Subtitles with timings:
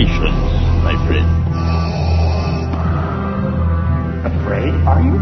[0.00, 0.32] Patience,
[0.80, 1.28] my friend.
[4.24, 5.12] Afraid, are you?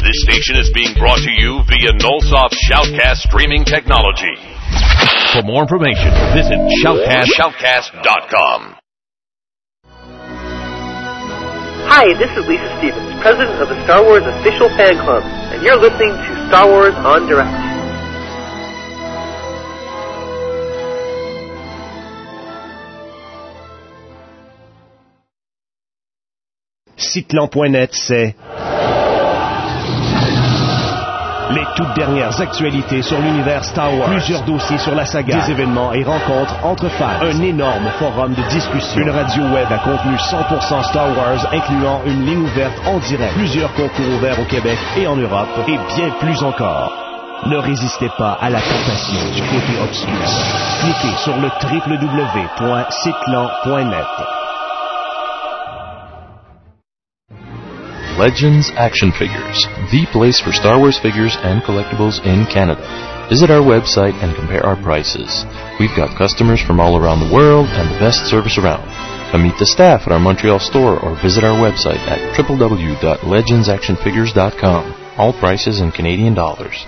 [0.00, 4.32] This station is being brought to you via Nullsoft Shoutcast streaming technology.
[5.34, 8.78] For more information, visit shoutcast, shoutcast.com.
[11.90, 15.76] Hi, this is Lisa Stevens, president of the Star Wars Official Fan Club, and you're
[15.76, 17.68] listening to Star Wars en Direct.
[26.96, 28.34] Cyclan.net, c'est
[31.76, 34.10] toutes dernières actualités sur l'univers Star Wars.
[34.10, 37.20] Plusieurs dossiers sur la saga, des événements et rencontres entre fans.
[37.22, 39.00] Un énorme forum de discussion.
[39.00, 43.34] Une radio web à contenu 100% Star Wars, incluant une ligne ouverte en direct.
[43.34, 46.92] Plusieurs concours ouverts au Québec et en Europe, et bien plus encore.
[47.46, 50.12] Ne résistez pas à la tentation du côté obscur.
[50.80, 54.37] Cliquez sur le www.cyclan.net.
[58.18, 62.82] Legends Action Figures, the place for Star Wars figures and collectibles in Canada.
[63.30, 65.46] Visit our website and compare our prices.
[65.78, 68.82] We've got customers from all around the world and the best service around.
[69.30, 74.94] Come meet the staff at our Montreal store or visit our website at www.legendsactionfigures.com.
[75.16, 76.86] All prices in Canadian dollars.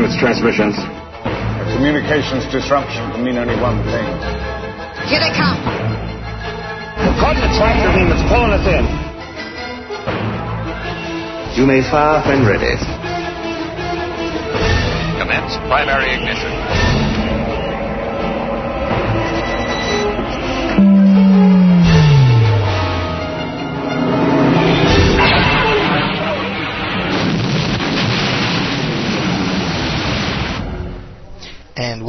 [0.10, 0.74] its transmissions?
[0.74, 4.10] A communications disruption can mean only one thing.
[5.06, 5.62] Here they come.
[6.98, 8.86] The coordinate tractor beam is pulling us in.
[11.62, 12.74] You may fire when ready.
[15.22, 16.89] Commence primary ignition.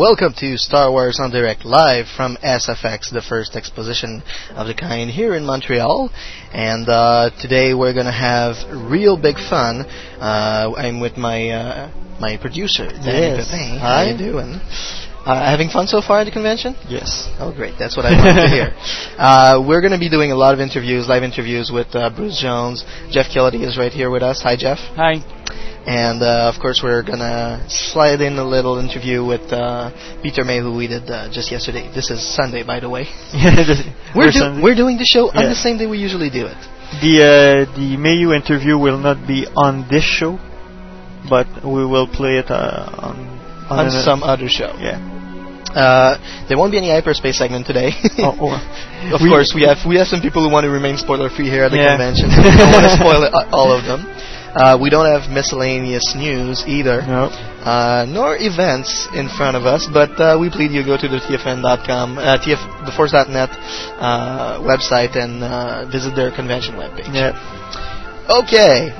[0.00, 4.22] Welcome to Star Wars en Direct live from SFX, the first exposition
[4.56, 6.09] of the kind here in Montreal.
[6.55, 8.56] And uh, today we're gonna have
[8.91, 9.84] real big fun.
[10.19, 13.50] Uh, I'm with my uh, my producer, Danny Yes.
[13.50, 13.78] Pepin.
[13.78, 14.05] Hi.
[14.06, 15.09] How you doing?
[15.25, 16.75] Uh, having fun so far at the convention?
[16.88, 17.28] Yes.
[17.38, 17.75] Oh, great.
[17.78, 18.69] That's what I wanted to hear.
[19.20, 22.41] Uh, we're going to be doing a lot of interviews, live interviews with uh, Bruce
[22.41, 22.86] Jones.
[23.10, 24.41] Jeff Kennedy is right here with us.
[24.41, 24.78] Hi, Jeff.
[24.97, 25.20] Hi.
[25.86, 29.91] And uh, of course, we're gonna slide in a little interview with uh,
[30.22, 31.91] Peter Mayhew, who we did uh, just yesterday.
[31.94, 33.04] This is Sunday, by the way.
[34.14, 36.56] we're, We're do- we're doing the show on the same day we usually do it.
[37.00, 40.38] The uh, the Mayhew interview will not be on this show,
[41.28, 43.14] but we will play it uh,
[43.70, 44.75] on On some other show.
[44.78, 44.98] Yeah.
[45.70, 47.91] Uh, there won't be any hyperspace segment today.
[48.19, 49.14] Oh, oh.
[49.14, 51.48] of We- course, we have we have some people who want to remain spoiler free
[51.48, 51.94] here at the Yeah.
[51.94, 52.26] convention.
[52.34, 54.03] we don't want to spoil it, uh, all of them.
[54.50, 57.31] Uh, we don't have miscellaneous news either, No.
[57.62, 59.87] uh, nor events in front of us.
[59.87, 62.58] But uh, we plead you go to the TFN.com, uh, TF,
[62.91, 63.50] theforce.net
[64.02, 67.14] uh, website and uh, visit their convention webpage.
[67.14, 67.31] Yeah.
[68.43, 68.90] Okay.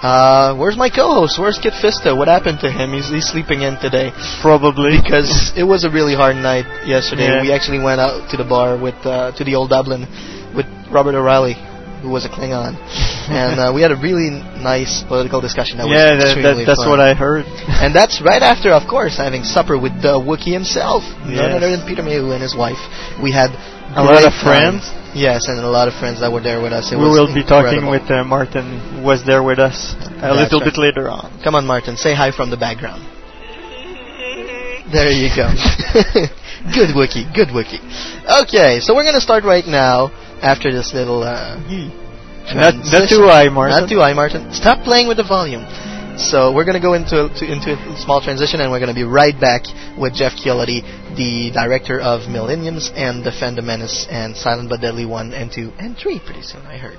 [0.00, 1.36] Uh, where's my co-host?
[1.38, 2.16] Where's Kit Fisto?
[2.16, 2.96] What happened to him?
[2.96, 4.96] He's, he's sleeping in today Probably.
[4.96, 7.28] because it was a really hard night yesterday.
[7.28, 7.42] Yeah.
[7.42, 10.08] We actually went out to the bar with uh, to the old Dublin
[10.56, 11.52] with Robert O'Reilly,
[12.00, 12.80] who was a Klingon,
[13.28, 14.32] and uh, we had a really
[14.64, 15.76] nice political discussion.
[15.76, 16.96] That yeah, was that, that, that's fun.
[16.96, 17.44] what I heard.
[17.80, 21.80] And that's right after, of course, having supper with the Wookiee himself, none other than
[21.88, 22.76] Peter Mayhew and his wife.
[23.24, 23.56] We had
[23.96, 24.86] A lot of friends.
[24.86, 25.10] time.
[25.14, 26.92] Yes, and a lot of friends that were there with us.
[26.92, 30.60] It we will be talking with uh, Martin, was there with us a That's little
[30.60, 30.70] right.
[30.70, 31.42] bit later on.
[31.42, 33.02] Come on, Martin, say hi from the background.
[34.92, 35.50] There you go.
[36.74, 37.78] good wiki, good wiki.
[38.42, 40.10] Okay, so we're gonna start right now
[40.42, 41.58] after this little uh,
[42.54, 43.80] Not, not too high, Martin.
[43.80, 44.52] Not too high, Martin.
[44.52, 45.66] Stop playing with the volume.
[46.20, 49.38] So we're gonna go into to, into a small transition, and we're gonna be right
[49.40, 49.62] back
[49.98, 50.82] with Jeff Cioletti,
[51.16, 55.72] the director of Millennium's End The Fandom Menace and Silent but Deadly One and Two
[55.78, 56.20] and Three.
[56.20, 56.98] Pretty soon, I heard.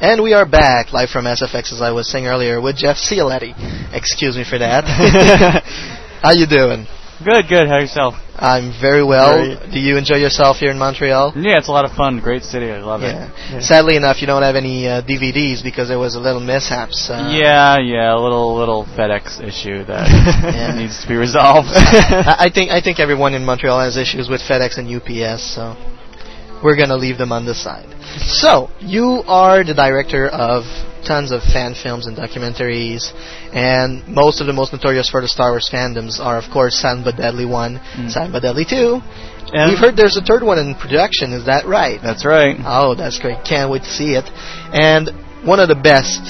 [0.00, 3.54] And we are back live from SFX, as I was saying earlier, with Jeff Cioletti.
[3.94, 4.84] Excuse me for that.
[6.22, 6.86] How you doing?
[7.24, 7.68] Good, good.
[7.68, 8.14] How yourself?
[8.36, 9.56] I'm very well.
[9.56, 9.72] Great.
[9.72, 11.32] Do you enjoy yourself here in Montreal?
[11.36, 12.20] Yeah, it's a lot of fun.
[12.20, 12.70] Great city.
[12.70, 13.30] I love Yeah.
[13.56, 13.62] it.
[13.62, 17.08] Sadly enough, you don't have any uh, DVDs because there was a little mishaps.
[17.08, 20.06] Uh, yeah, yeah, a little little FedEx issue that
[20.54, 20.74] Yeah.
[20.76, 21.68] needs to be resolved.
[21.72, 25.76] I, I think I think everyone in Montreal has issues with FedEx and UPS, so
[26.62, 27.88] we're gonna leave them on the side.
[28.20, 30.64] So you are the director of
[31.04, 33.12] tons of fan films and documentaries,
[33.52, 37.04] and most of the most notorious for the Star Wars fandoms are, of course, Silent
[37.04, 38.10] but Deadly One, Mm.
[38.10, 39.00] Silent but Deadly Two.
[39.52, 41.32] And- We've heard there's a third one in production.
[41.32, 42.00] Is that right?
[42.02, 42.56] That's right.
[42.64, 43.44] Oh, that's great.
[43.44, 44.24] Can't wait to see it.
[44.72, 45.10] And
[45.46, 46.20] one of the best,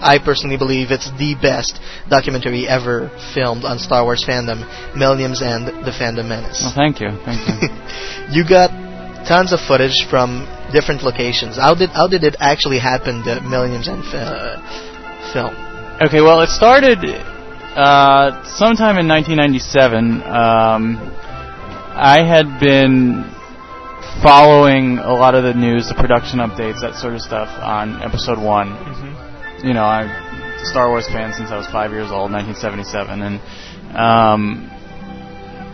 [0.00, 1.78] I personally believe it's the best
[2.08, 4.62] documentary ever filmed on Star Wars fandom,
[4.96, 6.62] Millennium's End the Fandom Menace.
[6.62, 7.68] Well, thank you, thank you.
[8.30, 8.70] You got
[9.28, 11.56] tons of footage from different locations.
[11.56, 14.56] How did how did it actually happen, the Millennium's End uh,
[15.32, 15.54] film?
[16.02, 16.98] Okay, well, it started
[17.76, 20.22] uh, sometime in 1997.
[20.24, 20.98] Um,
[21.94, 23.28] I had been
[24.22, 28.38] following a lot of the news, the production updates, that sort of stuff on Episode
[28.38, 28.72] One.
[29.62, 33.36] You know, I'm a Star Wars fan since I was five years old, 1977, and
[33.96, 34.68] um,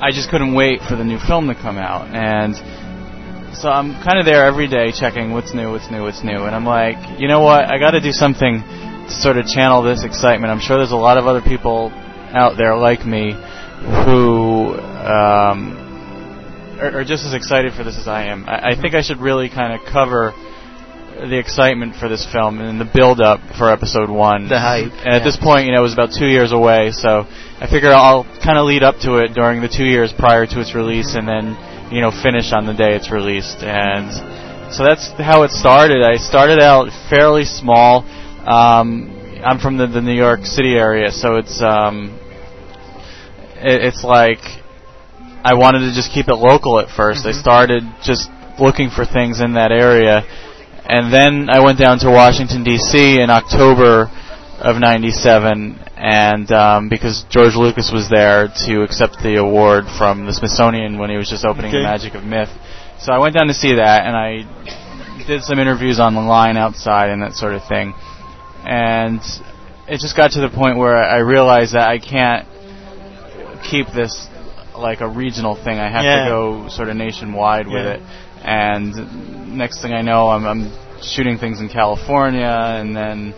[0.01, 2.55] I just couldn't wait for the new film to come out, and
[3.55, 6.55] so I'm kind of there every day checking what's new, what's new, what's new, and
[6.55, 10.05] I'm like, you know what, I got to do something to sort of channel this
[10.05, 10.51] excitement.
[10.53, 11.91] I'm sure there's a lot of other people
[12.35, 13.33] out there like me
[14.05, 15.79] who um,
[16.81, 18.45] are, are just as excited for this as I am.
[18.47, 20.33] I, I think I should really kind of cover
[21.19, 24.49] the excitement for this film and the build up for episode one.
[24.49, 27.27] The hype, And at this point, you know, it was about two years away, so
[27.59, 30.61] I figure I'll kind of lead up to it during the two years prior to
[30.61, 31.59] its release, and then
[31.91, 33.63] you know finish on the day it's released.
[33.63, 36.03] And so that's how it started.
[36.03, 38.05] I started out fairly small.
[38.47, 39.15] Um,
[39.45, 42.19] I'm from the, the New York City area, so it's um,
[43.57, 44.41] it, it's like
[45.45, 49.41] I wanted to just keep it local at 1st I started just looking for things
[49.41, 50.23] in that area,
[50.85, 53.21] and then I went down to Washington D.C.
[53.21, 54.11] in October
[54.61, 60.33] of '97, and um, because George Lucas was there to accept the award from the
[60.33, 61.79] Smithsonian when he was just opening Okay.
[61.79, 62.51] the Magic of Myth,
[63.01, 64.45] so I went down to see that, and I
[65.27, 67.95] did some interviews on the line outside and that sort of thing,
[68.65, 69.21] and
[69.89, 72.47] it just got to the point where I realized that I can't
[73.71, 74.27] keep this
[74.77, 75.79] like a regional thing.
[75.79, 76.25] I have Yeah.
[76.25, 78.01] to go sort of nationwide with it.
[78.45, 80.73] And next thing I know, I'm, I'm
[81.03, 83.35] shooting things in California, and then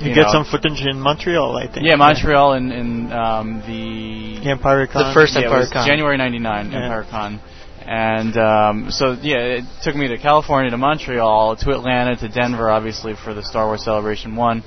[0.00, 1.86] You, get know- some footage in Montreal, I think.
[1.86, 5.08] yeah, Montreal in, in um, the The Empire Con.
[5.08, 5.86] The first yeah, it Empire was Con.
[5.86, 6.82] January '99 Yeah.
[6.82, 7.40] Empire Con,
[7.84, 12.70] and um, so yeah, it took me to California, to Montreal, to Atlanta, to Denver,
[12.70, 14.62] obviously for the Star Wars Celebration One,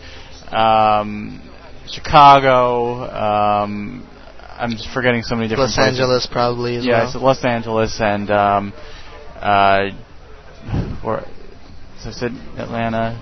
[0.52, 1.42] um,
[1.88, 3.04] Chicago.
[3.10, 4.08] Um,
[4.56, 6.00] I'm just forgetting so many different Los places.
[6.00, 7.12] Angeles probably as yeah, well.
[7.12, 8.74] so Los Angeles and um,
[9.42, 9.90] uh,
[11.04, 11.22] or
[12.00, 13.20] so I said Atlanta,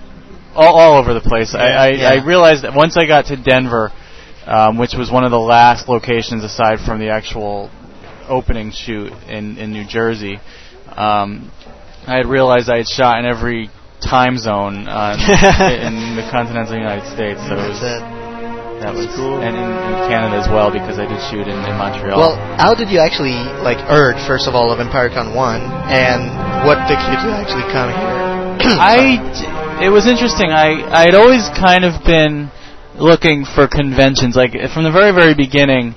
[0.54, 1.54] all, all over the place.
[1.54, 2.08] I, I, Yeah.
[2.10, 3.92] I realized that once I got to Denver,
[4.46, 7.70] um, which was one of the last locations aside from the actual
[8.28, 10.40] opening shoot in in New Jersey,
[10.88, 11.50] um,
[12.06, 13.70] I had realized I had shot in every
[14.02, 15.14] time zone on,
[15.86, 17.38] in the continental United States.
[17.46, 18.02] So it was, it.
[18.82, 19.38] that was cool.
[19.38, 22.18] and in, in Canada as well because I did shoot in, in Montreal.
[22.18, 26.82] Well, how did you actually like heard first of all of EmpireCon one, and what
[26.90, 28.31] did you to actually come here?
[28.60, 30.50] I it was interesting.
[30.50, 32.50] I I had always kind of been
[32.96, 34.36] looking for conventions.
[34.36, 35.94] Like eh, from the very very beginning,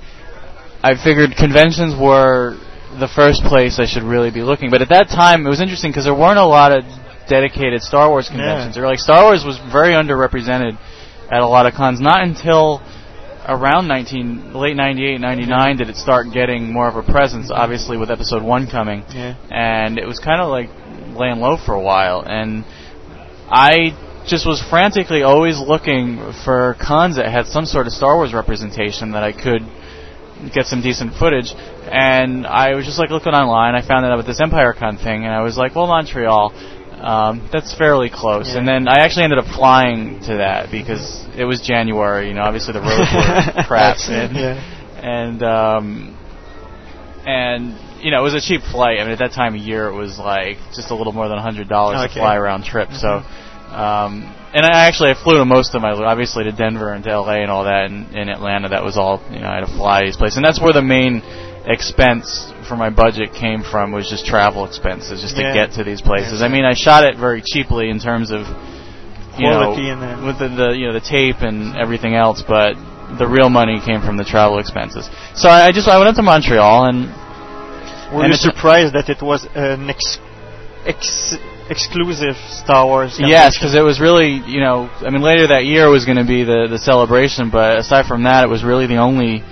[0.82, 2.56] I figured conventions were
[2.98, 4.70] the first place I should really be looking.
[4.70, 6.84] But at that time, it was interesting because there weren't a lot of
[7.28, 8.76] dedicated Star Wars conventions.
[8.76, 8.82] Yeah.
[8.82, 10.78] Or like Star Wars was very underrepresented
[11.30, 12.00] at a lot of cons.
[12.00, 12.80] Not until
[13.48, 18.10] around 19 late 98 99 did it start getting more of a presence obviously with
[18.10, 19.36] episode 1 coming Yeah.
[19.52, 20.68] and it was kind of like
[21.16, 22.64] laying low for a while and
[23.48, 23.96] I
[24.26, 29.12] just was frantically always looking for cons that had some sort of Star Wars representation
[29.12, 29.62] that I could
[30.52, 31.52] get some decent footage.
[31.90, 33.74] And I was just like looking online.
[33.74, 36.52] I found out about this Empire Con thing, and I was like, well, Montreal.
[36.96, 38.48] Um, that's fairly close.
[38.48, 38.58] Yeah.
[38.58, 42.28] And then I actually ended up flying to that because it was January.
[42.28, 44.56] You know, obviously the roads were crap, and yeah.
[45.02, 46.18] and um,
[47.26, 47.74] and
[48.06, 49.00] you know it was a cheap flight.
[49.00, 51.38] I mean, at that time of year, it was like just a little more than
[51.38, 52.14] a hundred dollars Okay.
[52.14, 52.90] to fly round trip.
[52.94, 53.26] So.
[53.66, 54.22] Um,
[54.54, 57.42] and I actually I flew to most of my obviously to Denver and to LA
[57.42, 60.04] and all that and in Atlanta that was all you know I had to fly
[60.06, 61.20] these places and that's where the main
[61.66, 65.48] expense for my budget came from was just travel expenses just Yeah.
[65.48, 66.42] to get to these places.
[66.42, 68.46] I mean I shot it very cheaply in terms of
[69.36, 72.74] you Quality know with the, the you know the tape and everything else, but
[73.18, 75.10] the real money came from the travel expenses.
[75.34, 77.10] So I, I just I went up to Montreal and
[78.12, 80.18] Were and you surprised that it was an ex-
[80.86, 81.36] ex-
[81.68, 83.18] exclusive Star Wars?
[83.18, 86.26] Yes, because it was really, you know, I mean, later that year was going to
[86.26, 89.42] be the the celebration, but aside from that, it was really the only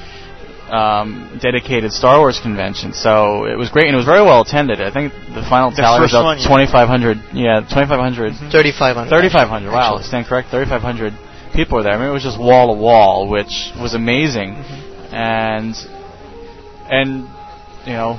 [0.71, 2.93] um, dedicated Star Wars convention.
[2.93, 4.81] So it was great, and it was very well attended.
[4.81, 6.47] I think the final The tally was first about one, yeah.
[6.47, 7.19] 2,500.
[7.35, 8.51] Yeah, 2,500.
[8.51, 9.09] 3,500.
[9.09, 9.71] 3,500.
[9.71, 10.05] Wow, Actually.
[10.05, 10.51] I stand correct.
[10.51, 11.13] 3,500
[11.55, 11.93] people were there.
[11.93, 14.55] I mean, it was just wall to wall, which was amazing,
[15.13, 15.75] and
[16.91, 17.29] and
[17.87, 18.19] you know.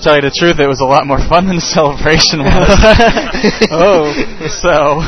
[0.00, 2.70] Tell you the truth, it was a lot more fun than the celebration was.
[3.70, 4.10] Oh.
[4.62, 5.02] so,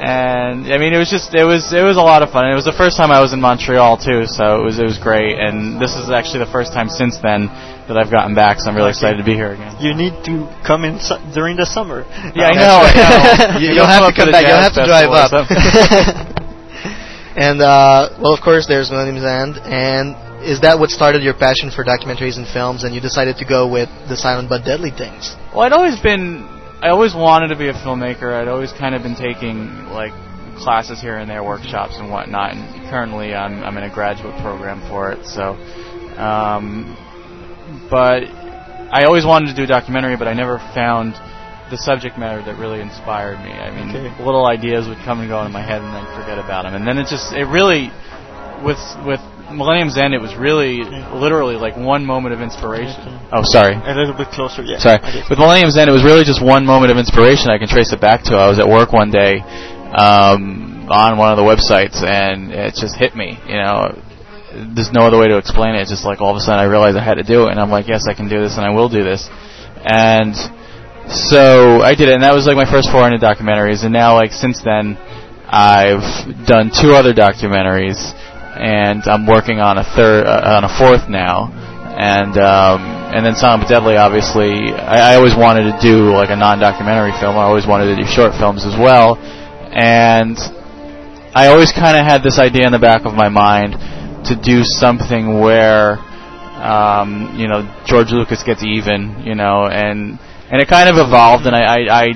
[0.00, 2.46] and I mean, it was just it was it was a lot of fun.
[2.48, 4.96] It was the first time I was in Montreal too, so it was it was
[4.96, 5.38] great.
[5.40, 7.48] And this is actually the first time since then
[7.88, 9.76] that I've gotten back, so I'm really excited to be here again.
[9.80, 12.04] You need to come in su- during the summer.
[12.32, 12.80] Yeah, I That's know.
[12.80, 13.60] I know.
[13.60, 14.46] You, You'll you'll have come to come back.
[14.48, 15.32] You'll have to drive up.
[17.36, 19.58] and uh, well, of course, there's Millennium's End.
[19.64, 22.84] And is that what started your passion for documentaries and films?
[22.84, 25.36] And you decided to go with the silent but deadly things?
[25.52, 26.44] Well, I'd always been,
[26.80, 28.32] I always wanted to be a filmmaker.
[28.32, 30.12] I'd always kind of been taking like
[30.58, 32.54] classes here and there, workshops and whatnot.
[32.54, 35.24] And currently, I'm I'm in a graduate program for it.
[35.26, 35.56] So,
[36.20, 36.96] um,
[37.90, 38.24] but
[38.92, 41.14] I always wanted to do a documentary, but I never found
[41.70, 43.52] the subject matter that really inspired me.
[43.52, 44.24] I mean, Okay.
[44.24, 46.74] little ideas would come and go in my head, and then forget about them.
[46.74, 47.90] And then it just, it really,
[48.64, 49.20] with with
[49.52, 50.82] Millennium's End, it was really,
[51.14, 53.20] literally like one moment of inspiration.
[53.32, 53.74] Oh, sorry.
[53.74, 54.78] A little bit closer, yeah.
[54.78, 54.98] Sorry.
[55.28, 58.00] With Millennium's End, it was really just one moment of inspiration I can trace it
[58.00, 58.36] back to.
[58.36, 59.40] I was at work one day
[59.94, 63.38] um, on one of the websites, and it just hit me.
[63.46, 63.98] You know,
[64.74, 65.82] there's no other way to explain it.
[65.82, 67.60] It's just like all of a sudden I realized I had to do it, and
[67.60, 69.28] I'm like, yes, I can do this, and I will do this.
[69.82, 70.34] And
[71.10, 73.82] so I did it, and that was like my first four into documentaries.
[73.84, 74.96] And now, like since then,
[75.50, 77.98] I've done two other documentaries,
[78.60, 81.48] and I'm working on a third, uh, on a fourth now.
[81.90, 82.80] And um,
[83.12, 87.12] and then Silent but Deadly, obviously, I, I always wanted to do like a non-documentary
[87.18, 87.36] film.
[87.36, 90.38] I always wanted to do short films as well, and
[91.34, 93.74] I always kind of had this idea in the back of my mind
[94.26, 95.98] to do something where,
[96.62, 100.18] um, you know, George Lucas gets even, you know, and
[100.50, 102.06] and it kind of evolved, and I, I, I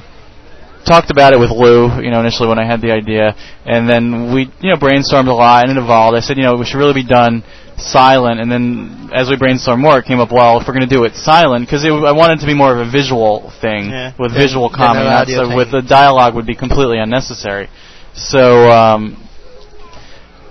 [0.84, 4.32] talked about it with Lou, you know, initially when I had the idea, and then
[4.34, 6.16] we, you know, brainstormed a lot, and it evolved.
[6.16, 7.42] I said, you know, we should really be done
[7.76, 10.94] silent, and then as we brainstormed more, it came up, well, if we're going to
[10.94, 14.12] do it silent, because I wanted it to be more of a visual thing Yeah.
[14.18, 17.68] with Than- visual than comedy, not audio so with the dialogue would be completely unnecessary.
[18.14, 19.16] So, um,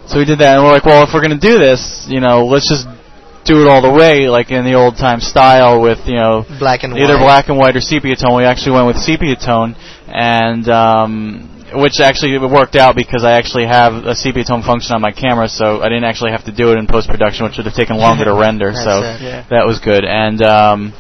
[0.08, 2.20] so we did that, and we're like, well, if we're going to do this, you
[2.20, 2.88] know, let's just
[3.46, 6.84] do it all the way, like in the old time style, with you know, Black
[6.84, 7.24] and either white.
[7.24, 8.38] black and white or sepia tone.
[8.38, 9.76] We actually went with sepia tone,
[10.08, 15.02] and um, which actually worked out because I actually have a sepia tone function on
[15.02, 17.66] my camera, so I didn't actually have to do it in post production, which would
[17.66, 18.74] have taken longer to render.
[18.74, 19.02] So.
[19.02, 19.46] Yeah.
[19.50, 20.94] that was good, and um,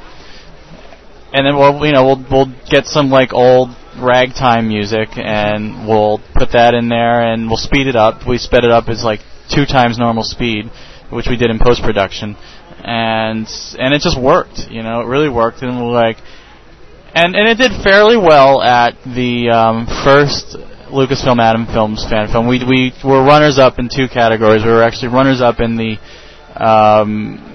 [1.33, 6.19] and then we'll you know we'll we'll get some like old ragtime music and we'll
[6.33, 8.27] put that in there and we'll speed it up.
[8.27, 9.19] We sped it up as like
[9.53, 10.69] two times normal speed,
[11.13, 12.35] which we did in post production,
[12.83, 13.47] and
[13.79, 14.69] and it just worked.
[14.69, 16.17] You know, it really worked, and we're like,
[17.13, 20.57] and and it did fairly well at the um, first
[20.93, 22.47] Lucasfilm AtomFilms fan film.
[22.47, 24.63] We we were runners up in two categories.
[24.63, 25.97] We were actually runners up in the
[26.55, 27.53] um,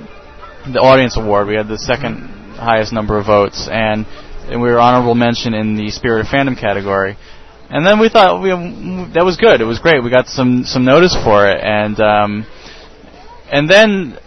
[0.72, 1.46] the audience award.
[1.46, 4.06] We had the second highest number of votes, and,
[4.50, 7.16] and we were honorable mention in the spirit of fandom category.
[7.70, 8.48] And then we thought we
[9.14, 9.60] that was good.
[9.60, 10.02] It was great.
[10.02, 12.46] We got some some notice for it, and um,
[13.50, 14.18] and then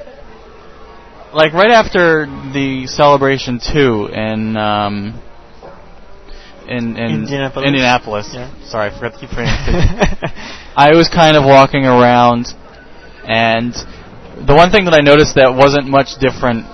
[1.33, 5.21] like right after the celebration two in um,
[6.67, 7.67] in, in Indianapolis.
[7.67, 8.29] Indianapolis.
[8.33, 8.53] Yeah.
[8.65, 9.51] Sorry, I forgot to keep forgetting.
[10.75, 12.47] I was kind of walking around,
[13.27, 13.73] and
[14.47, 16.65] the one thing that I noticed that wasn't much different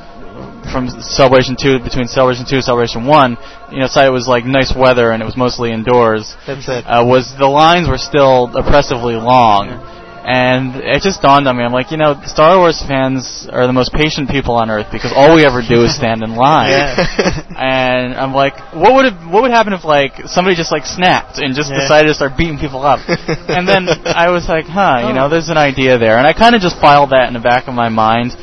[0.72, 3.38] from Celebration 2 between Celebration 2 and Celebration 1,
[3.72, 6.84] you know, so it was like nice weather and it was mostly indoors, That's it.
[6.84, 9.80] uh, was the lines were still oppressively long.
[10.28, 11.64] And it just dawned on me.
[11.64, 15.14] I'm like, you know, Star Wars fans are the most patient people on earth because
[15.16, 16.68] all we ever do is stand in line.
[16.68, 17.56] Yeah.
[17.56, 21.40] and I'm like, what would have, what would happen if like somebody just like snapped
[21.40, 21.80] and just Yeah.
[21.80, 23.00] decided to start beating people up?
[23.08, 25.30] and then I was like, huh, you know, oh.
[25.30, 27.74] there's an idea there, and I kind of just filed that in the back of
[27.74, 28.36] my mind,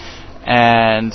[0.47, 1.12] and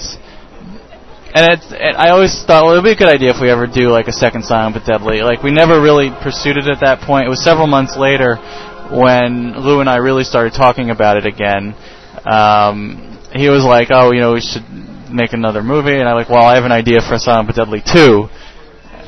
[1.33, 3.49] and it's, and I always thought, well, it would be a good idea if we
[3.49, 5.21] ever do like a second Silent but Deadly.
[5.21, 7.25] Like we never really pursued it at that point.
[7.25, 8.37] It was several months later
[8.91, 11.75] when Lou and I really started talking about it again.
[12.25, 14.65] Um, he was like, oh, you know, we should
[15.11, 17.81] make another movie, and I'm like, well, I have an idea for Silent but Deadly
[17.81, 18.29] two.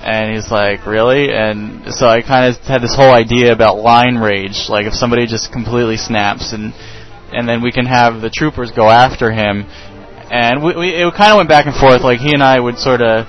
[0.02, 1.32] And he's like, really?
[1.32, 5.28] And so I kind of had this whole idea about line rage, like if somebody
[5.28, 6.74] just completely snaps and
[7.32, 9.66] and then we can have the troopers go after him.
[10.32, 12.02] And we, we it kind of went back and forth.
[12.02, 13.28] Like he and I would sort of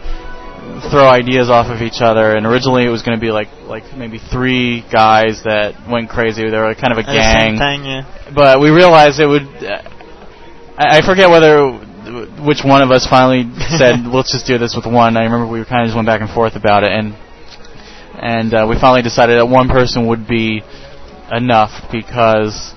[0.91, 2.37] throw ideas off of each other.
[2.37, 6.49] And originally it was going to be like like maybe three guys that went crazy.
[6.49, 7.57] They were kind of a gang.
[7.57, 8.33] time, yeah.
[8.35, 9.43] But we realized it would.
[9.43, 9.83] Uh,
[10.77, 11.71] I, I forget whether
[12.43, 13.47] which one of us finally
[13.79, 16.21] said, "Let's just do this with one." I remember we kind of just went back
[16.21, 17.15] and forth about it, and
[18.21, 20.63] and uh, we finally decided that one person would be
[21.31, 22.75] enough because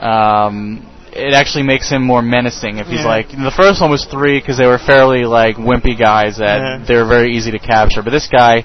[0.00, 2.78] um, it actually makes him more menacing.
[2.78, 3.06] If he's Yeah.
[3.06, 6.78] like the first one was three because they were fairly like wimpy guys that Yeah.
[6.86, 8.64] they were very easy to capture, but this guy.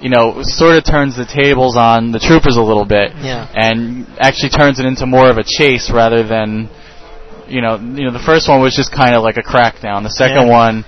[0.00, 3.46] You know, sort of turns the tables on the troopers a little bit, Yeah.
[3.54, 6.68] and actually turns it into more of a chase rather than
[7.48, 10.10] you know you know the first one was just kind of like a crackdown the
[10.10, 10.52] second Yeah.
[10.64, 10.84] one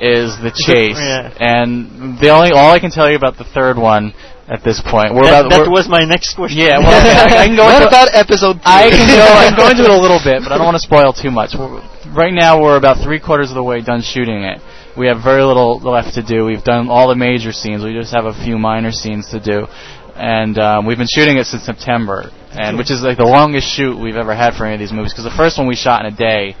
[0.00, 0.98] is the chase
[1.40, 4.12] and the only all I can tell you about the third one
[4.48, 5.14] at this point.
[5.14, 6.58] We're that about that we're- was my next question.
[6.60, 8.68] yeah well I, I can go what into, about episode two?
[8.68, 10.76] I can go I can go into it a little bit but I don't want
[10.76, 11.56] to spoil too much.
[11.56, 11.80] We're,
[12.12, 14.60] right now we're about three quarters of the way done shooting it.
[14.96, 16.44] We have very little left to do.
[16.44, 17.82] We've done all the major scenes.
[17.82, 19.66] We just have a few minor scenes to do.
[20.14, 23.98] And um, we've been shooting it since September, and which is like the longest shoot
[23.98, 25.10] we've ever had for any of these movies.
[25.12, 26.54] Because the first one we shot in a day,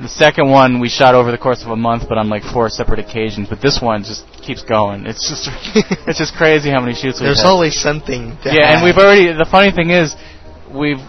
[0.00, 2.68] the second one we shot over the course of a month, but on like four
[2.68, 3.48] separate occasions.
[3.48, 5.06] But this one just keeps going.
[5.06, 5.48] It's just
[6.06, 7.34] it's just crazy how many shoots we've done.
[7.34, 8.36] There's always something.
[8.44, 9.32] To yeah, and we've already.
[9.32, 10.14] The funny thing is,
[10.72, 11.00] we've.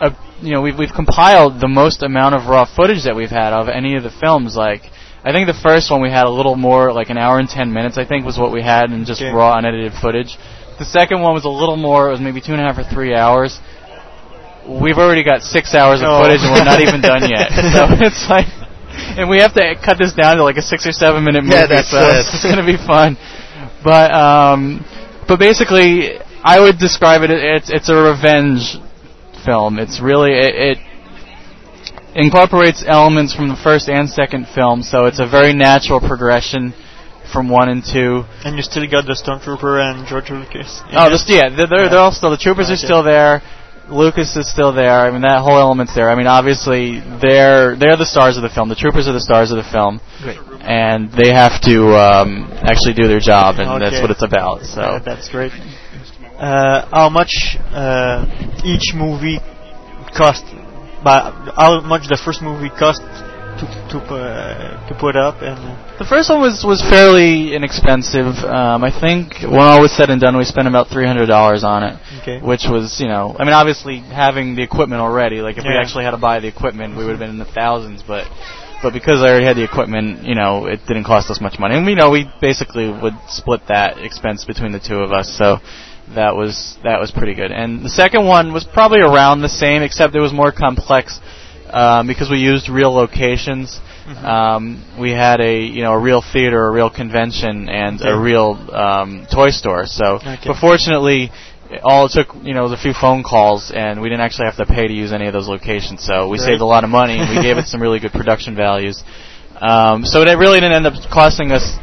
[0.00, 0.10] Uh,
[0.40, 3.68] you know, we've we've compiled the most amount of raw footage that we've had of
[3.68, 4.56] any of the films.
[4.56, 4.82] Like,
[5.24, 7.72] I think the first one we had a little more, like an hour and ten
[7.72, 7.98] minutes.
[7.98, 9.30] I think was what we had in just Okay.
[9.34, 10.38] raw unedited footage.
[10.78, 12.08] The second one was a little more.
[12.08, 13.58] It was maybe two and a half or three hours.
[14.66, 16.22] We've already got six hours of Oh.
[16.22, 17.50] footage, and we're not even done yet.
[17.74, 18.46] So it's like,
[19.16, 21.56] and we have to cut this down to like a six or seven minute movie.
[21.56, 22.20] Yeah, that's so it.
[22.26, 23.16] it's, it's gonna be fun.
[23.84, 24.84] But um,
[25.28, 27.30] but basically, I would describe it.
[27.30, 28.76] It's it's a revenge
[29.44, 29.78] film.
[29.78, 30.78] It's really it, it
[32.14, 36.74] incorporates elements from the first and second film, so it's a very natural progression
[37.32, 38.24] from one and two.
[38.44, 40.80] And you still got the Stormtrooper and George Lucas.
[40.92, 41.10] Oh, it?
[41.10, 42.86] this, yeah, they're, they're, they're all still, the troopers are Okay.
[42.88, 43.42] still there.
[43.90, 45.00] Lucas is still there.
[45.00, 46.10] I mean, that whole element's there.
[46.10, 48.68] I mean, obviously, they're they're the stars of the film.
[48.68, 50.38] The troopers are the stars of the film, Great.
[50.60, 54.62] and they have to um, actually do their job, and that's what it's about.
[54.62, 55.52] So, Uh, that's great.
[56.38, 58.24] Uh, how much uh,
[58.64, 59.38] each movie
[60.16, 60.44] cost?
[61.02, 63.02] But how much the first movie cost
[63.58, 68.26] to to uh, to put up and uh, the first one was was fairly inexpensive.
[68.46, 71.64] Um, I think when all was said and done, we spent about three hundred dollars
[71.64, 71.98] on it.
[72.22, 72.40] okay.
[72.40, 75.40] which was, you know, I mean, obviously having the equipment already.
[75.42, 77.50] Like if we actually had to buy the equipment, we would have been in the
[77.50, 78.02] thousands.
[78.06, 78.30] But
[78.82, 81.74] but because I already had the equipment, you know, it didn't cost us much money.
[81.74, 85.36] And you know, we basically would split that expense between the two of us.
[85.36, 85.58] So
[86.14, 87.50] that was that was pretty good.
[87.50, 91.18] And the second one was probably around the same, except it was more complex
[91.70, 93.80] um, because we used real locations.
[94.24, 98.56] Um, we had a you know a real theater, a real convention, and a real
[98.72, 99.84] um, toy store.
[99.86, 100.38] So, Okay.
[100.46, 101.30] but fortunately,
[101.84, 104.56] all it took you know was a few phone calls, and we didn't actually have
[104.56, 106.02] to pay to use any of those locations.
[106.04, 106.46] So we Great.
[106.46, 109.04] saved a lot of money, and we gave it some really good production values.
[109.60, 111.76] Um, so it really didn't end up costing us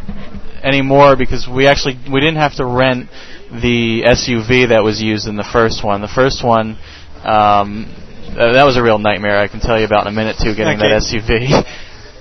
[0.63, 3.09] any more because we actually we didn't have to rent
[3.51, 6.01] the SUV that was used in the first one.
[6.01, 6.77] The first one.
[7.23, 7.93] Um,
[8.37, 9.39] uh, that was a real nightmare.
[9.39, 10.53] I can tell you about in a minute too.
[10.55, 10.89] Getting Okay.
[10.89, 11.65] that SUV,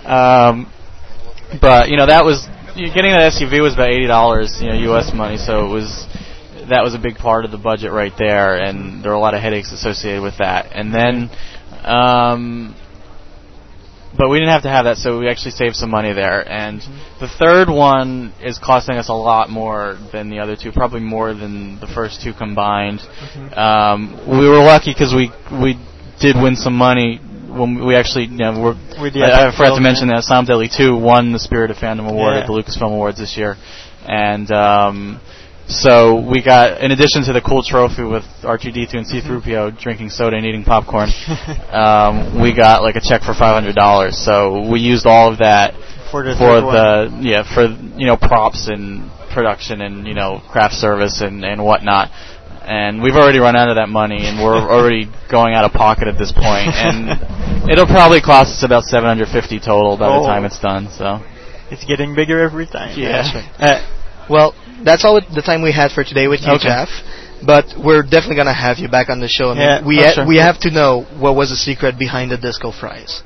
[0.09, 0.73] um,
[1.61, 2.47] but you know that was
[2.77, 5.13] getting that SUV was about eighty dollars, you know, U.S.
[5.15, 5.37] money.
[5.37, 6.07] So it was
[6.69, 9.35] that was a big part of the budget right there, and there were a lot
[9.35, 10.73] of headaches associated with that.
[10.73, 11.31] And then,
[11.85, 12.75] um,
[14.17, 16.47] but we didn't have to have that, so we actually saved some money there.
[16.49, 16.81] And
[17.21, 21.35] the third one is costing us a lot more than the other two, probably more
[21.35, 23.01] than the first two combined.
[23.55, 25.77] Um, we were lucky because we we
[26.21, 28.75] did win some money when we actually, you know, we're,
[29.23, 32.35] I, I forgot to mention that Sound Daily 2 won the Spirit of Fandom Award
[32.35, 32.41] Yeah.
[32.41, 33.57] at the Lucasfilm Awards this year.
[34.07, 35.21] And um,
[35.69, 40.37] So we got, in addition to the cool trophy with R2D2 and C3PO drinking soda
[40.37, 41.09] and eating popcorn,
[41.73, 44.19] um, we got like a check for five hundred dollars.
[44.19, 45.73] So we used all of that
[46.11, 47.65] For the for the yeah for
[47.97, 52.11] you know props and production and you know craft service and and whatnot.
[52.67, 56.09] And we've already run out of that money, and we're already going out of pocket
[56.09, 56.73] at this point.
[56.73, 60.27] And it'll probably cost us about seven hundred fifty total by the Oh.
[60.27, 60.89] time it's done.
[60.91, 61.21] So
[61.71, 62.99] It's getting bigger every time.
[62.99, 63.21] Yeah.
[63.23, 63.51] That's right.
[63.61, 66.65] Uh, well, that's all the time we had for today with you, Okay.
[66.69, 66.89] Jeff.
[67.45, 69.51] But we're definitely gonna have you back on the show.
[69.51, 70.27] I mean, Yeah, we oh, ha- sure.
[70.27, 73.23] we have to know what was the secret behind the disco fries.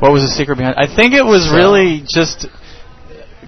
[0.00, 0.76] what was the secret behind?
[0.78, 2.46] I think it was So- really just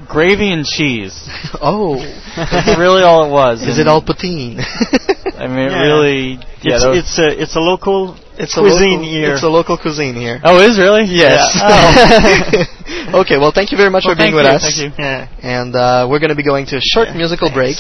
[0.07, 1.17] gravy and cheese.
[1.63, 1.97] oh,
[2.37, 3.63] That's really all it was.
[3.63, 4.61] Is And- it all poutine?
[5.39, 5.83] I mean, Yeah.
[5.83, 6.39] really.
[6.63, 9.35] Yeah, it's, it's a it's a local It's a cuisine local, here.
[9.35, 10.41] It's a local cuisine here.
[10.45, 11.05] oh, is really?
[11.05, 11.43] Yes.
[11.57, 12.65] Yeah.
[13.15, 13.21] Oh.
[13.23, 13.39] okay.
[13.39, 14.63] Well, thank you very much Well, for being with you, us.
[14.63, 14.91] thank you.
[14.99, 15.29] yeah.
[15.43, 17.77] And uh, we're going to be going to a short Yeah, musical break,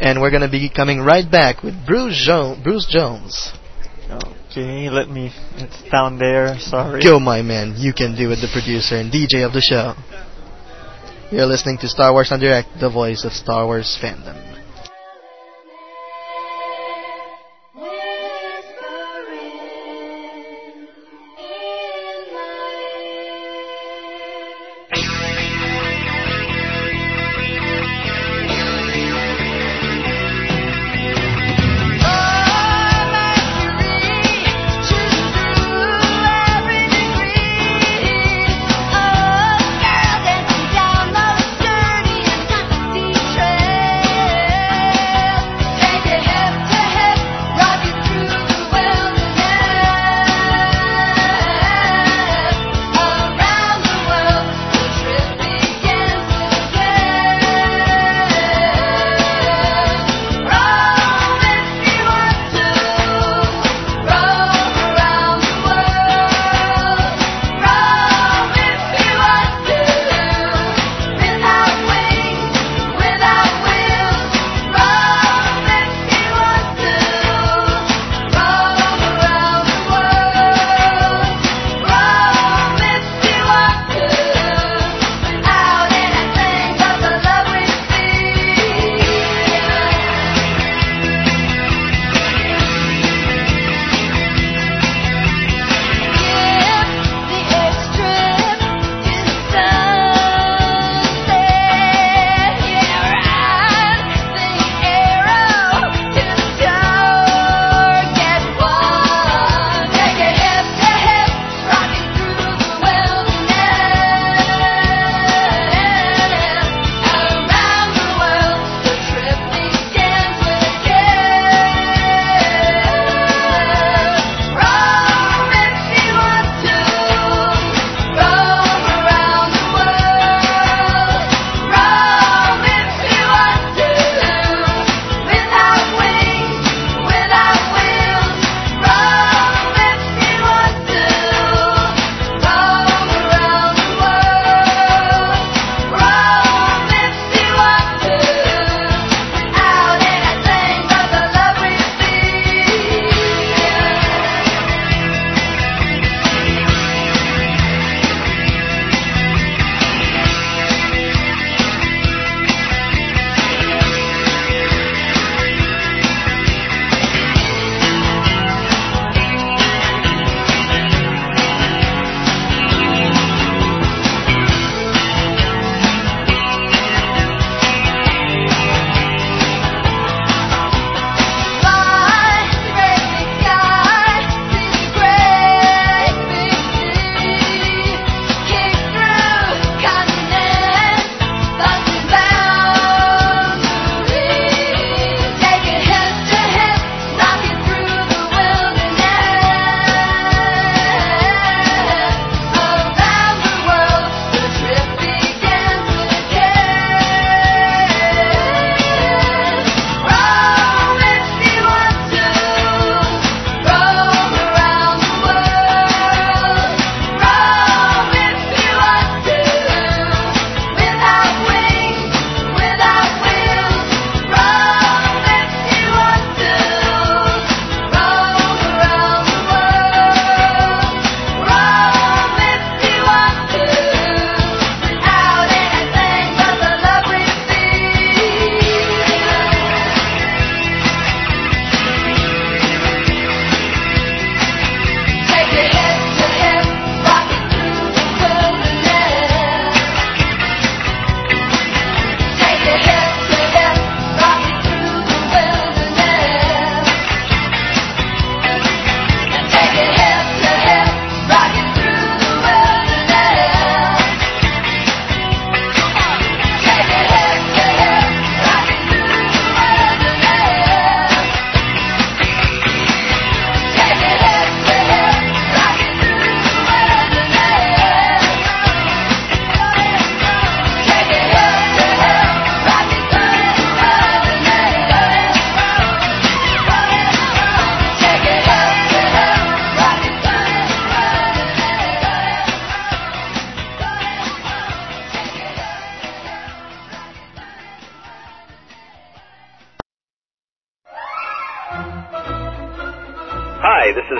[0.00, 3.52] and we're going to be coming right back with Bruce, jo- Bruce Jones.
[4.50, 5.30] Okay, let me.
[5.56, 6.58] It's down there.
[6.58, 7.02] Sorry.
[7.02, 7.74] Go, my man.
[7.78, 8.36] You can do it.
[8.42, 9.94] The producer and DJ of the show.
[11.30, 14.34] You're listening to Star Wars en Direct, the voice of Star Wars fandom.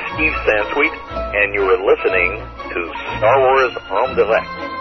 [0.01, 0.95] Is Steve Sansweet,
[1.35, 2.31] and you are listening
[2.73, 2.81] to
[3.19, 4.81] Star Wars en direct.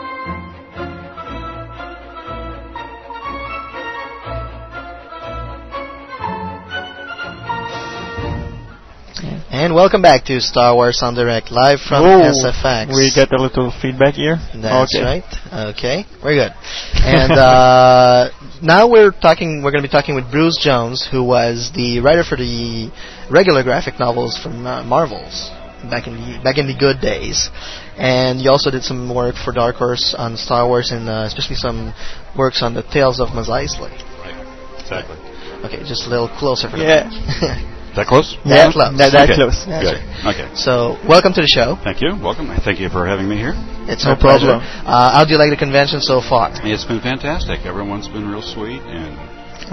[9.51, 12.95] And welcome back to Star Wars en Direct, live from Whoa, SFX.
[12.95, 14.37] We get a little feedback here.
[14.55, 15.03] That's okay.
[15.03, 15.75] right.
[15.75, 16.53] Okay, we're good.
[16.93, 18.29] And uh,
[18.61, 19.63] now we're talking.
[19.63, 22.91] We're going to be talking with Bruce Jones, who was the writer for the
[23.31, 25.49] regular graphic novels from uh, Marvels
[25.89, 27.49] back in the back in the good days.
[27.97, 31.55] And you also did some work for Dark Horse on Star Wars, and uh, especially
[31.55, 31.93] some
[32.37, 33.91] works on the Tales of Mos Eisley.
[34.19, 34.35] Right.
[34.79, 35.17] Exactly.
[35.65, 37.75] Okay, just a little closer for Yeah.
[37.89, 38.37] the That close?
[38.45, 38.91] That close.
[38.97, 39.35] That, that Okay.
[39.35, 39.65] close.
[39.65, 39.97] That's Good.
[40.25, 40.33] right.
[40.35, 40.47] Okay.
[40.55, 41.75] So, welcome to the show.
[41.83, 42.15] Thank you.
[42.21, 42.47] Welcome.
[42.63, 43.53] Thank you for having me here.
[43.89, 44.57] It's No our pleasure.
[44.61, 44.85] problem.
[44.85, 46.51] Uh, how do you like the convention so far?
[46.63, 47.65] It's been fantastic.
[47.65, 49.17] Everyone's been real sweet and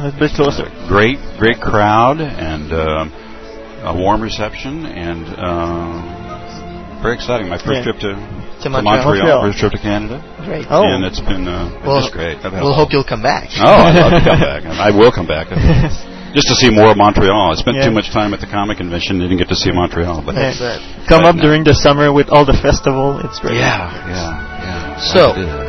[0.00, 0.66] A bit closer.
[0.88, 3.12] great, great crowd and um,
[3.84, 7.48] a warm reception and um, very exciting.
[7.48, 7.92] My first Yeah.
[7.92, 8.82] trip to, To to Montreal.
[8.82, 9.42] Montreal, Montreal.
[9.52, 10.16] first trip to Canada,
[10.48, 10.66] Great.
[10.70, 10.82] Oh.
[10.88, 12.38] and it's been uh, Well, just great.
[12.40, 13.48] I've had We'll hope you'll come back.
[13.60, 14.64] Oh, I'd love to come back.
[14.64, 15.48] I will come back.
[16.36, 17.52] Just to see more of Montreal.
[17.52, 17.86] I spent Yeah.
[17.88, 19.18] too much time at the comic convention.
[19.18, 20.78] Didn't get to see Montreal, but That's it.
[21.08, 21.42] Come But up no.
[21.48, 23.18] during the summer with all the festival.
[23.24, 23.56] It's great.
[23.56, 24.12] yeah, yeah,
[24.68, 25.00] yeah.
[25.00, 25.66] So, I did that.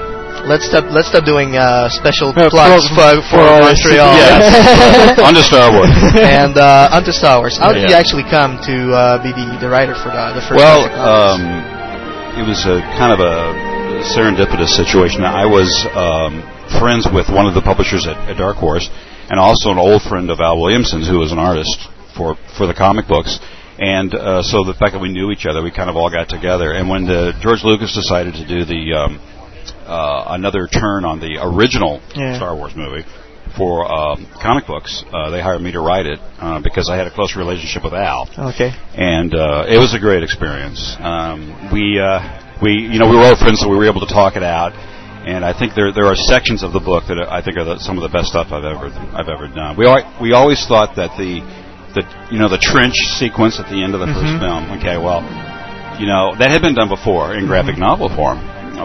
[0.52, 0.86] Let's stop.
[0.92, 4.12] Let's stop doing uh, special Uh, plugs for- for, for, for our Montreal.
[4.16, 5.20] Yes.
[5.28, 5.92] On to Star Wars.
[6.20, 7.58] and uh, onto Star Wars.
[7.58, 10.56] How did you actually come to uh, be the, the writer for the, the first?
[10.60, 11.42] Well, um,
[12.40, 13.36] it was a kind of a
[14.16, 15.24] serendipitous situation.
[15.24, 16.44] I was um,
[16.80, 18.88] friends with one of the publishers at, at Dark Horse,
[19.30, 21.78] and also an old friend of Al Williamson's, who was an artist
[22.16, 23.40] for for the comic books.
[23.80, 26.30] And uh, so the fact that we knew each other, we kind of all got
[26.30, 26.72] together.
[26.74, 29.20] And when the, George Lucas decided to do the um,
[29.86, 32.38] uh, another turn on the original Yeah.
[32.38, 33.06] Star Wars movie
[33.56, 37.06] for um, comic books, uh, they hired me to write it uh, because I had
[37.08, 38.72] a close relationship with Al Okay.
[38.96, 40.96] and uh, it was a great experience.
[41.00, 44.12] Um, we uh, we you know we were old friends, so we were able to
[44.12, 44.74] talk it out.
[45.28, 47.78] And I think there there are sections of the book that I think are the,
[47.84, 49.76] some of the best stuff I've ever I've ever done.
[49.76, 51.44] We al- we always thought that the
[51.96, 54.40] the you know the trench sequence at the end of the first Mhm.
[54.40, 54.64] film.
[54.80, 55.20] Okay, well,
[56.00, 58.40] you know that had been done before in graphic novel form,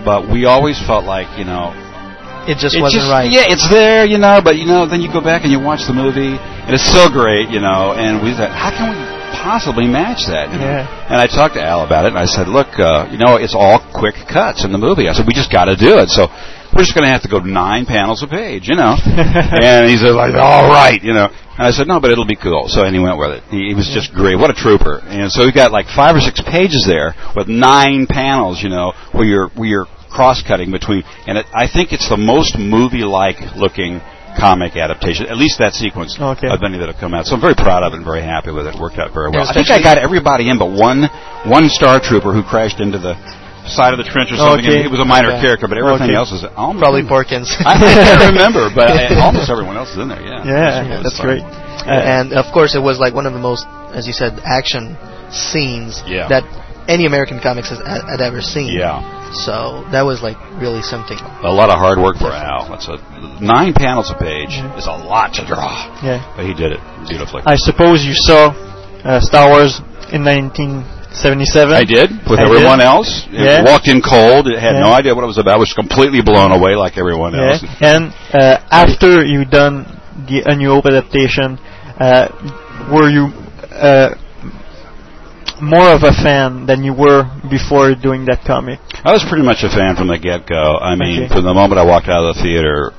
[0.05, 1.71] but we always felt like you know
[2.51, 3.31] it just it wasn't just- right.
[3.31, 5.87] Yeah, it's there, you know, but you know, then you go back and you watch
[5.87, 6.35] the movie,
[6.67, 8.99] and it's so great, you know, and we thought, how can we
[9.43, 10.55] possibly match that?
[10.55, 10.65] you know?
[10.65, 11.11] Yeah.
[11.11, 13.55] And I talked to Al about it, and I said, look, uh, you know, it's
[13.59, 15.09] all quick cuts in the movie.
[15.09, 16.09] I said, we just got to do it.
[16.09, 16.31] So
[16.73, 18.95] we're just going to have to go nine panels a page, you know.
[19.05, 21.29] and he said, like, all right, you know.
[21.29, 22.69] And I said, no, but it'll be cool.
[22.69, 23.43] So and he went with it.
[23.51, 24.39] He, he was just great.
[24.39, 25.03] What a trooper.
[25.05, 28.95] And so we got like five or six pages there with nine panels, you know,
[29.13, 31.03] where you're where you're cross-cutting between.
[31.27, 34.01] And it, I think it's the most movie-like looking
[34.39, 35.27] comic adaptation.
[35.27, 36.49] At least that sequence Okay.
[36.49, 37.27] of any that have come out.
[37.27, 38.75] So I'm very proud of it and very happy with it.
[38.75, 39.45] It worked out very well.
[39.49, 41.07] I think I got everybody in but one
[41.47, 43.15] one star trooper who crashed into the
[43.69, 44.65] side of the trench or something.
[44.67, 44.83] Okay.
[44.83, 45.43] and He was a minor Okay.
[45.55, 46.19] character, but everything Okay.
[46.19, 47.47] else is almost Probably Porkins.
[47.67, 50.19] I, can't remember, but I, almost everyone else is in there.
[50.23, 51.43] Yeah, Yeah, It was that's great.
[51.43, 54.99] Uh, and of course, it was like one of the most, as you said, action
[55.31, 56.27] scenes Yeah.
[56.29, 56.43] that
[56.89, 58.73] any American comics has, had, had ever seen.
[58.73, 59.01] Yeah,
[59.33, 61.17] So that was like really something.
[61.43, 62.69] a lot of hard work for Al.
[62.69, 62.99] That's a
[63.43, 64.79] nine panels a page Mhm.
[64.79, 65.71] is a lot to draw,
[66.03, 66.21] Yeah.
[66.37, 67.43] but he did it beautifully.
[67.47, 68.53] I suppose you saw
[69.05, 69.81] uh, Star Wars
[70.13, 71.75] in 1977.
[71.75, 72.87] I did with I everyone did.
[72.87, 73.27] else.
[73.31, 73.63] Yeah.
[73.65, 74.47] Walked in cold.
[74.49, 75.59] It Had no idea what it was about.
[75.59, 77.53] Was completely blown away like everyone Yeah.
[77.53, 77.65] else.
[77.81, 79.87] And uh, after you done
[80.29, 81.59] the A New Hope adaptation,
[81.99, 82.29] uh,
[82.93, 83.33] were you
[83.73, 84.15] uh,
[85.63, 88.81] more of a fan than you were before doing that comic?
[89.07, 90.77] I was pretty much a fan from the get-go.
[90.83, 91.35] I mean, Okay.
[91.35, 92.91] from the moment I walked out of the theater.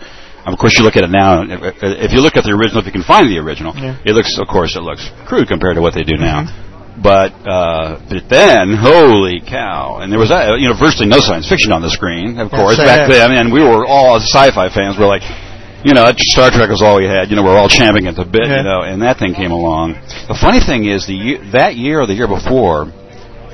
[0.48, 1.44] Of course, you look at it now.
[1.48, 3.96] If, you look at the original, if you can find the original, Yeah.
[4.04, 6.44] it looks, of course, it looks crude compared to what they do now.
[6.44, 7.02] Mm-hmm.
[7.02, 9.98] But uh, but then, holy cow!
[9.98, 12.78] And there was uh, you know virtually no science fiction on the screen, of course,
[12.78, 13.32] back then.
[13.34, 14.96] And we were all sci-fi fans.
[15.00, 15.26] We're like,
[15.84, 17.30] you know, Star Trek was all we had.
[17.30, 18.48] You know, we're all champing at the bit.
[18.48, 18.58] Yeah.
[18.58, 19.94] You know, and that thing came along.
[20.28, 22.88] The funny thing is, the that year or the year before,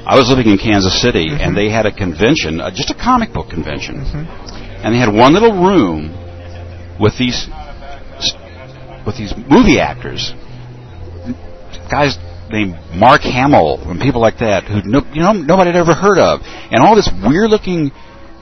[0.06, 1.42] I was living in Kansas City, Mm-hmm.
[1.42, 5.34] and they had a convention, uh, just a comic book convention, and they had one
[5.34, 6.14] little room
[7.00, 7.48] with these
[9.06, 10.34] with these movie actors,
[11.90, 12.18] guys
[12.52, 16.18] named Mark Hamill and people like that who no, you know nobody had ever heard
[16.18, 17.92] of, and all this weird looking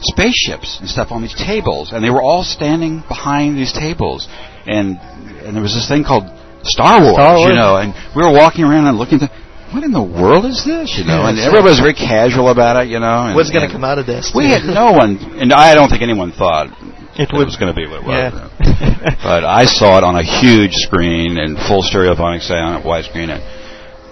[0.01, 4.27] spaceships and stuff on these tables, and they were all standing behind these tables,
[4.65, 4.97] and
[5.43, 6.25] and there was this thing called
[6.63, 9.19] Star Wars, Star you know, and we were walking around and looking.
[9.19, 9.29] To,
[9.71, 10.97] what in the world is this?
[10.97, 12.89] You know, and everybody was very casual about it.
[12.89, 14.31] You know, and, What's going to come out of this?
[14.33, 16.67] We had no one, and I don't think anyone thought
[17.19, 18.15] It would- was going to be what it was.
[18.15, 19.15] Yeah.
[19.23, 23.43] but I saw it on a huge screen and full stereophonic sound, widescreen, and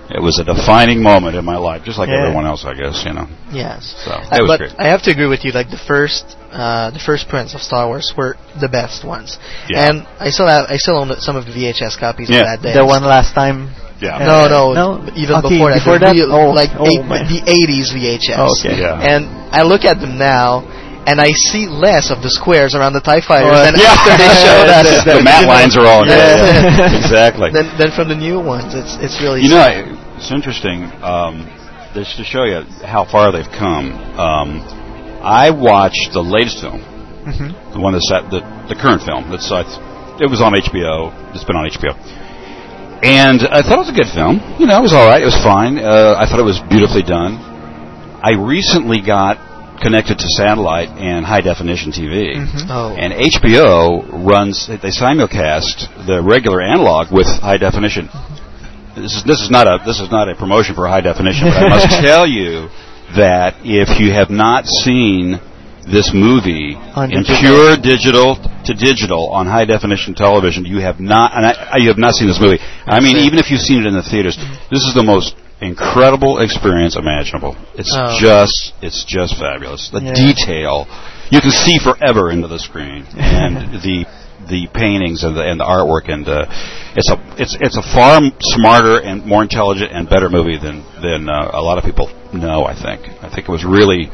[0.10, 2.22] it was a defining moment in my life, just like Yeah.
[2.22, 3.04] everyone else, I guess.
[3.06, 3.28] You know.
[3.52, 3.96] Yes.
[4.06, 4.74] So Uh, it was but great.
[4.78, 5.52] I have to agree with you.
[5.52, 9.40] Like the first, uh, the first prints of Star Wars were the best ones.
[9.70, 9.90] Yeah.
[9.90, 12.42] And I still have, I still own some of the VHS copies Yeah.
[12.42, 12.74] of that day.
[12.74, 13.70] The one last time.
[14.00, 14.18] Yeah.
[14.20, 14.88] No, no, no?
[15.16, 15.80] even Okay, before that.
[15.80, 16.12] before the that?
[16.14, 18.38] real- Oh, like oh, eight, the 80s VHS.
[18.38, 18.80] Oh, okay.
[18.82, 19.00] Yeah.
[19.00, 20.64] And I look at them now,
[21.08, 23.94] and I see less of the squares around the Tie Fighters than yeah.
[23.94, 24.86] after they showed us.
[25.06, 26.18] the, the matte you lines are all Yeah.
[26.82, 27.52] yeah, exactly.
[27.54, 28.74] Then, than from the new ones.
[28.74, 29.70] It's it's really You know,
[30.18, 30.90] it's interesting.
[31.06, 31.46] Um,
[31.94, 33.94] just to show you how far they've come.
[34.20, 34.60] Um,
[35.24, 36.82] I watched the latest film,
[37.24, 37.56] Mhm.
[37.74, 39.30] the one that's at the the current film.
[39.32, 39.64] That's uh,
[40.20, 41.14] it was on HBO.
[41.34, 41.94] It's been on HBO,
[43.04, 44.42] and I thought it was a good film.
[44.60, 45.22] You know, it was all right.
[45.22, 45.78] It was fine.
[45.80, 47.38] Uh, I thought it was beautifully done.
[48.24, 49.38] I recently got
[49.82, 52.36] connected to satellite and high definition TV.
[52.70, 52.96] Oh.
[52.96, 58.10] And HBO runs they simulcast the regular analog with high definition.
[58.96, 61.58] This is this is not a this is not a promotion for high definition, but
[61.58, 62.70] I must tell you
[63.16, 65.40] that if you have not seen
[65.86, 67.42] this movie On in digital.
[67.42, 68.36] pure digital
[68.66, 72.28] to digital on high definition television, you have not and I, you have not seen
[72.28, 72.58] this movie.
[72.86, 74.38] I mean, even if you've seen it in the theaters,
[74.72, 77.56] this is the most incredible experience imaginable.
[77.76, 78.18] It's Oh.
[78.20, 79.90] just it's just fabulous.
[79.90, 80.14] The Yeah.
[80.14, 80.88] detail
[81.30, 84.06] you can see forever into the screen, and the
[84.48, 86.46] the paintings and the and the artwork, and uh,
[86.96, 91.28] it's a it's it's a far smarter and more intelligent and better movie than than
[91.30, 92.66] uh, a lot of people know.
[92.66, 94.10] I think I think it was really.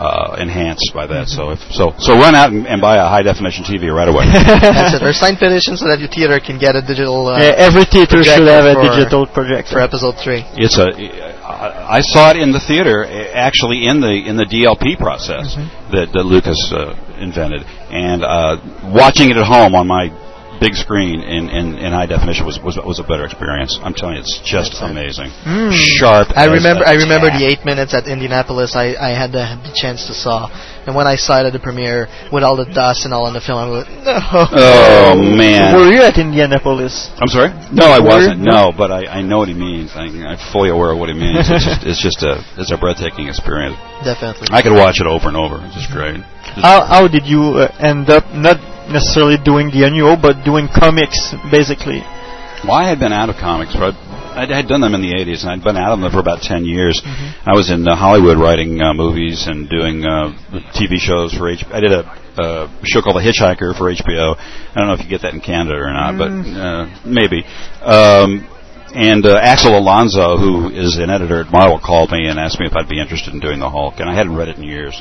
[0.00, 3.20] Uh, enhanced by that, so if so, so run out and, and buy a high
[3.20, 4.24] definition TV right away.
[4.32, 5.02] That's it.
[5.04, 7.28] Or sign petition so that your theater can get a digital.
[7.28, 9.76] Uh, Yeah, every theater should have a digital projector.
[9.76, 10.40] for episode three.
[10.56, 10.88] It's a.
[11.44, 15.52] I I saw it in the theater, eh, actually in the in the DLP process
[15.92, 17.60] that, that Lucas uh, invented,
[17.92, 18.56] and uh,
[18.96, 20.08] watching it at home on my
[20.60, 23.78] big screen in, in, in high definition was, was was a better experience.
[23.82, 25.72] I'm telling you, it's just amazing, Mm.
[25.72, 26.28] sharp.
[26.36, 26.84] I remember.
[26.84, 27.40] a I remember tack.
[27.40, 28.76] the eight minutes at Indianapolis.
[28.76, 30.52] I, I had the, the chance to saw,
[30.86, 33.32] and when I saw it at the premiere with all the dust and all in
[33.34, 34.18] the film, I was like, no.
[34.60, 35.74] Oh man!
[35.74, 37.08] Were you at Indianapolis?
[37.16, 37.50] I'm sorry.
[37.72, 38.40] No, I Were- wasn't.
[38.44, 39.90] No, but I, I know what he means.
[39.96, 41.48] I, I'm fully aware of what he means.
[41.48, 43.76] It's just, it's just a it's a breathtaking experience.
[44.04, 44.48] Definitely.
[44.52, 45.56] I could watch it over and over.
[45.66, 46.20] It's just great.
[46.20, 48.60] Just- How how did you uh, end up not
[48.90, 52.02] necessarily doing the annual, but doing comics basically?
[52.64, 53.72] Well, I had been out of comics.
[53.72, 56.20] For, I had done them in the 80s, and I'd been out of them for
[56.20, 57.00] about 10 years.
[57.04, 60.36] I was in uh, Hollywood writing uh, movies and doing uh,
[60.76, 61.72] TV shows for HBO.
[61.72, 62.04] I did a
[62.36, 64.36] uh, show called The Hitchhiker for HBO.
[64.36, 67.44] I don't know if you get that in Canada or not, but uh, maybe.
[67.80, 68.46] Um,
[68.94, 72.66] and uh, Axel Alonso, who is an editor at Marvel, called me and asked me
[72.66, 75.00] if I'd be interested in doing the Hulk, and I hadn't read it in years.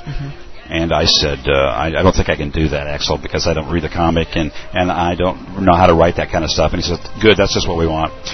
[0.70, 3.54] And I said, uh, I, I don't think I can do that, Axel, because I
[3.54, 6.52] don't read the comic and, and I don't know how to write that kind of
[6.52, 6.74] stuff.
[6.74, 8.14] And he said, good, that's just what we want.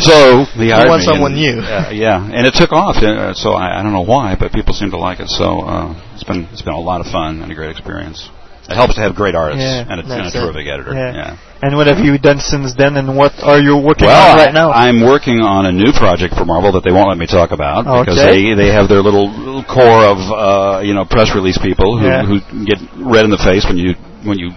[0.00, 1.60] so he hired want me someone and, new.
[1.60, 2.96] Uh, yeah, and it took off.
[2.96, 5.28] Uh, so I, I don't know why, but people seem to like it.
[5.28, 8.30] So uh, it's been it's been a lot of fun and a great experience.
[8.68, 10.32] It helps to have great artists Yeah, and, a, and a it.
[10.32, 10.94] terrific editor.
[10.94, 11.12] Yeah.
[11.34, 11.38] yeah.
[11.62, 12.96] And what have you done since then?
[12.96, 14.70] And what are you working Well, on right now?
[14.70, 17.50] I, am working on a new project for Marvel that they won't let me talk
[17.50, 21.58] about because they they have their little, little core of uh, you know press release
[21.58, 22.22] people who, Yeah.
[22.26, 24.50] who get red in the face when you when you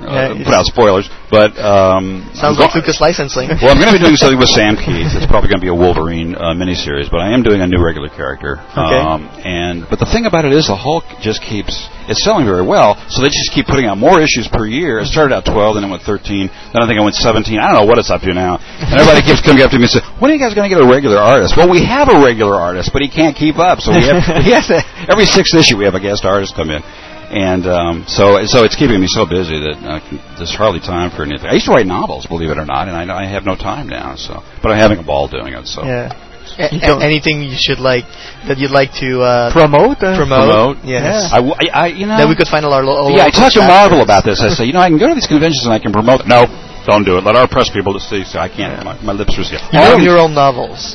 [0.00, 1.08] uh, put out spoilers.
[1.30, 3.48] But um, Sounds like Lucas licensing.
[3.62, 5.14] well, I'm going to be doing something with Sam Kieth.
[5.14, 7.82] It's probably going to be a Wolverine uh, miniseries, but I am doing a new
[7.82, 8.58] regular character.
[8.74, 9.00] Okay.
[9.00, 11.74] Um, and but the thing about it is, the Hulk just keeps
[12.06, 15.00] it's selling very well, so they just keep putting out more issues per year.
[15.00, 17.56] It started out 12, then it went 13, then I think it went 17.
[17.58, 18.60] I don't know what it's up to now.
[18.60, 20.72] And everybody keeps coming up to me and saying, "When are you guys going to
[20.72, 23.80] get a regular artist?" Well, we have a regular artist, but he can't keep up,
[23.80, 26.70] so we have, we have to, every sixth issue we have a guest artist come
[26.70, 26.84] in.
[27.30, 30.00] And um, so, so it's keeping me so busy that uh,
[30.36, 31.46] there's hardly time for anything.
[31.48, 33.88] I used to write novels, believe it or not, and I, I have no time
[33.88, 34.14] now.
[34.16, 35.66] So, but I'm having a ball doing it.
[35.66, 36.12] So, yeah.
[36.58, 38.04] A- You a- anything you should like
[38.46, 39.98] that you'd like to uh, Promote?
[39.98, 40.76] uh, promote?
[40.76, 40.76] promote.
[40.86, 41.32] Yes.
[41.32, 43.32] I, w- I- I- you know, That we could find all our lo- yeah, I
[43.34, 43.66] local talked to.
[43.66, 44.38] Marvel about this.
[44.40, 46.28] I say, you know, I can go to these conventions and I can promote.
[46.30, 46.46] No,
[46.86, 47.24] don't do it.
[47.24, 48.22] Let our press people just see.
[48.22, 48.84] So I can't.
[48.84, 49.62] My, my lips are sealed.
[49.72, 50.94] All Um, of your own novels.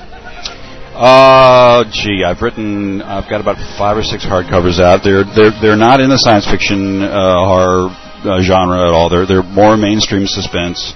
[1.00, 3.02] Uh, gee, I've written.
[3.02, 5.00] I've got about five or six hardcovers out.
[5.00, 7.88] They're they're they're not in the science fiction uh, horror
[8.28, 9.08] uh, genre at all.
[9.08, 10.91] They're they're more mainstream suspense.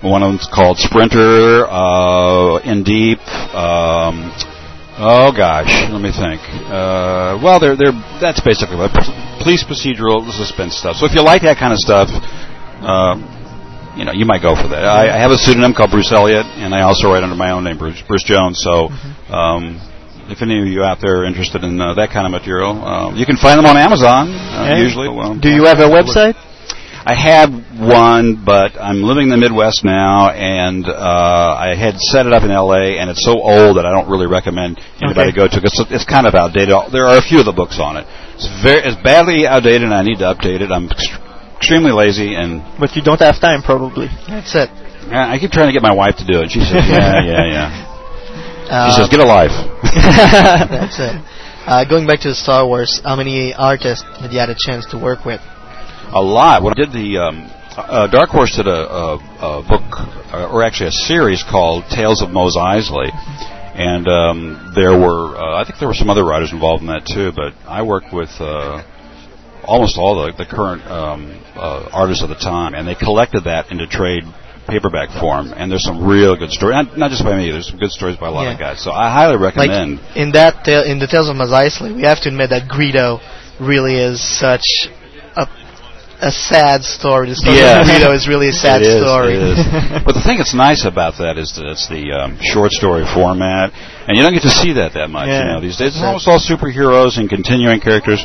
[0.00, 1.66] One of them's called Sprinter.
[1.66, 3.18] Uh, in Deep.
[3.50, 4.30] Um,
[5.02, 6.38] oh gosh, let me think.
[6.70, 8.94] Uh, well, they're they're that's basically what
[9.42, 11.02] police procedural suspense stuff.
[11.02, 12.06] So if you like that kind of stuff.
[12.78, 13.37] Uh,
[13.98, 14.84] you know, you might go for that.
[14.84, 17.64] I, I have a pseudonym called Bruce Elliott, and I also write under my own
[17.64, 18.60] name, Bruce, Bruce Jones.
[18.62, 18.88] So,
[19.34, 19.82] um,
[20.30, 23.14] if any of you out there are interested in uh, that kind of material, uh,
[23.14, 24.76] you can find them on Amazon uh, Yeah.
[24.78, 25.08] usually.
[25.08, 26.36] Well, Do you have a website?
[27.08, 27.48] I have
[27.80, 30.92] one, but I'm living in the Midwest now, and uh,
[31.56, 32.98] I had set it up in L.A.
[33.00, 35.36] and it's so old that I don't really recommend anybody Okay.
[35.36, 36.74] go to because it's kind of outdated.
[36.92, 38.04] There are a few of the books on it.
[38.36, 40.68] It's very, it's badly outdated, and I need to update it.
[40.70, 40.90] I'm
[41.58, 44.08] extremely lazy, and But you don't have time, probably.
[44.28, 44.70] That's it.
[45.12, 46.50] I I keep trying to get my wife to do it.
[46.50, 47.68] She says, "Yeah, yeah, yeah."
[48.68, 49.54] She Uh, says, "Get a life."
[50.70, 51.16] That's it.
[51.68, 54.86] Uh, going back to the Star Wars, how many artists did you had a chance
[54.86, 55.38] to work with?
[56.14, 56.62] a lot.
[56.62, 57.44] When I did the um,
[57.76, 59.84] uh, Dark Horse did a, a, a book,
[60.32, 63.10] uh, or actually a series called Tales of Mos Eisley,
[63.76, 67.04] and um, there were uh, I think there were some other writers involved in that
[67.04, 67.32] too.
[67.36, 68.80] But I worked with uh,
[69.64, 73.70] almost all the, the current um, uh, artists of the time, and they collected that
[73.70, 74.24] into trade
[74.68, 75.52] paperback form.
[75.56, 77.50] And there's some real good stories, not, not just by me.
[77.50, 78.82] There's some good stories by a lot of guys.
[78.84, 80.00] So I highly recommend.
[80.00, 82.68] Like in that tale, in the Tales of Mos Eisley, we have to admit that
[82.68, 83.18] Greedo
[83.60, 84.64] really is such
[85.36, 85.46] a
[86.20, 87.30] a sad story.
[87.30, 87.86] The story Yes.
[87.86, 89.34] of Greedo is really a sad is, story.
[89.34, 90.02] It is.
[90.06, 93.70] but the thing that's nice about that is that it's the um, short story format,
[94.06, 95.28] and you don't get to see that that much.
[95.30, 98.24] You know, these days it's almost all superheroes and continuing characters.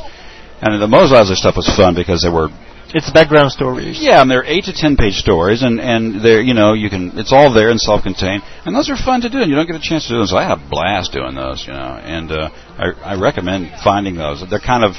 [0.64, 2.48] And the Mos Eisley stuff was fun because they were
[2.96, 4.00] It's background stories.
[4.00, 7.12] yeah, and they're eight to ten page stories, and and they're you know you can
[7.20, 9.68] it's all there and self contained, and those are fun to do, and you don't
[9.68, 10.28] get a chance to do them.
[10.28, 12.50] So I had a blast doing those, you know, and uh,
[12.80, 14.44] I I recommend finding those.
[14.50, 14.94] They're kind of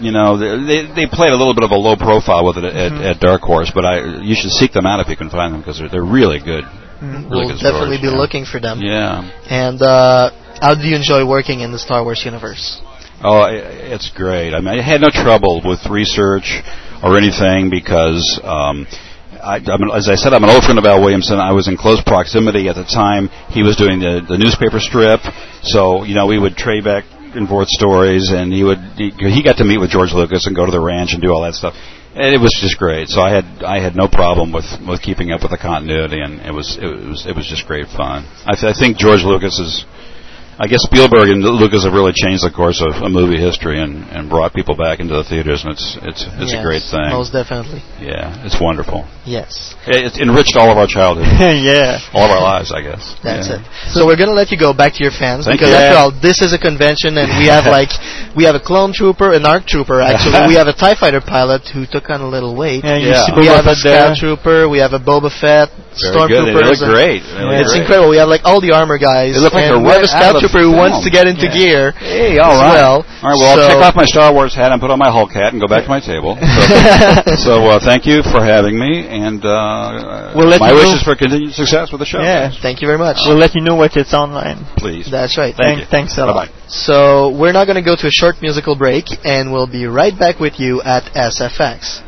[0.00, 2.64] you know they they, they played a little bit of a low profile with it
[2.64, 3.04] at, Mhm.
[3.10, 5.60] at Dark Horse, but I you should seek them out if you can find them
[5.62, 6.64] because they're they're really good.
[7.00, 8.22] Really we'll good definitely stories, be yeah.
[8.22, 8.76] looking for them.
[8.82, 9.24] Yeah.
[9.48, 10.30] And uh,
[10.60, 12.82] how do you enjoy working in the Star Wars universe?
[13.22, 14.54] Oh, it's great.
[14.54, 16.62] I mean, I had no trouble with research
[17.04, 18.86] or anything because, um,
[19.36, 21.38] I, I'm, as I said, I'm an old friend of Al Williamson.
[21.38, 25.20] I was in close proximity at the time he was doing the the newspaper strip,
[25.62, 27.04] so you know we would trade back
[27.34, 30.56] and forth stories, and he would he, he got to meet with George Lucas and
[30.56, 31.74] go to the ranch and do all that stuff.
[32.12, 33.08] And it was just great.
[33.08, 36.40] So I had I had no problem with with keeping up with the continuity, and
[36.40, 38.24] it was it was it was just great fun.
[38.44, 39.84] I, th- I think George Lucas is
[40.60, 44.04] I guess Spielberg and Lucas have really changed the course of, of movie history and,
[44.12, 47.08] and brought people back into the theaters, and it's it's it's Yes, a great thing.
[47.16, 47.80] Most definitely.
[47.96, 49.08] Yeah, it's wonderful.
[49.24, 49.72] Yes.
[49.88, 51.32] It, it's enriched all of our childhood,
[51.64, 51.96] yeah.
[52.12, 53.00] all of our lives, I guess.
[53.24, 53.64] That's Yeah.
[53.64, 53.96] it.
[53.96, 55.80] So we're gonna let you go back to your fans Thank because you.
[55.80, 57.88] after all, this is a convention, and we have like
[58.36, 60.04] we have a clone trooper, an arc trooper.
[60.04, 62.84] Actually, we have a Tie Fighter pilot who took on a little weight.
[62.84, 63.32] Yeah, you Yeah.
[63.32, 64.68] We have a scout trooper.
[64.68, 65.72] We have a Boba Fett.
[65.96, 66.14] Good.
[66.30, 67.24] They look great.
[67.24, 67.80] They look It's great.
[67.82, 68.10] incredible.
[68.12, 69.34] We have like all the armor guys.
[69.34, 71.46] They look like and they're we have a scout trooper who wants to get into
[71.46, 71.54] Yeah.
[71.54, 71.82] gear.
[71.92, 72.72] Hey, all as right.
[72.74, 72.96] well.
[73.22, 75.30] All right, well, I'll take off my Star Wars hat and put on my Hulk
[75.32, 76.36] hat and go back to my table.
[77.30, 81.02] So, so uh, thank you for having me, and uh, We'll my you know- wishes
[81.02, 82.20] for continued success with the show.
[82.20, 82.50] Yeah.
[82.62, 83.18] Thank you very much.
[83.26, 84.64] We'll let you know what it's online.
[84.76, 85.08] Please.
[85.10, 85.54] That's right.
[85.56, 86.34] Thank- Thanks a lot.
[86.34, 86.52] Bye-bye.
[86.68, 90.16] So we're now going to go to a short musical break, and we'll be right
[90.18, 92.02] back with you at SFX.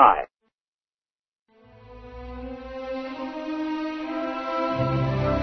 [0.00, 0.24] Hi.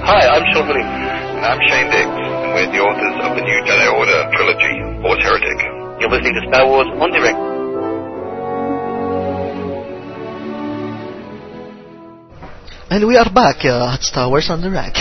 [0.01, 0.97] Hi, I'm Sean Williams.
[1.37, 5.21] And I'm Shane Dix, and we're the authors of the new Jedi Order trilogy, Force
[5.21, 5.59] Heretic.
[6.01, 7.37] You're listening to Star Wars en Direct.
[12.89, 14.97] And we are back uh, at Star Wars en Direct.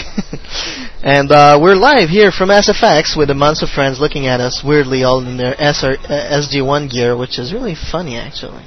[1.03, 4.63] and uh, we're live here from SFX with a bunch of friends looking at us
[4.63, 8.67] weirdly all in their SR, uh, SG1 gear, which is really funny actually.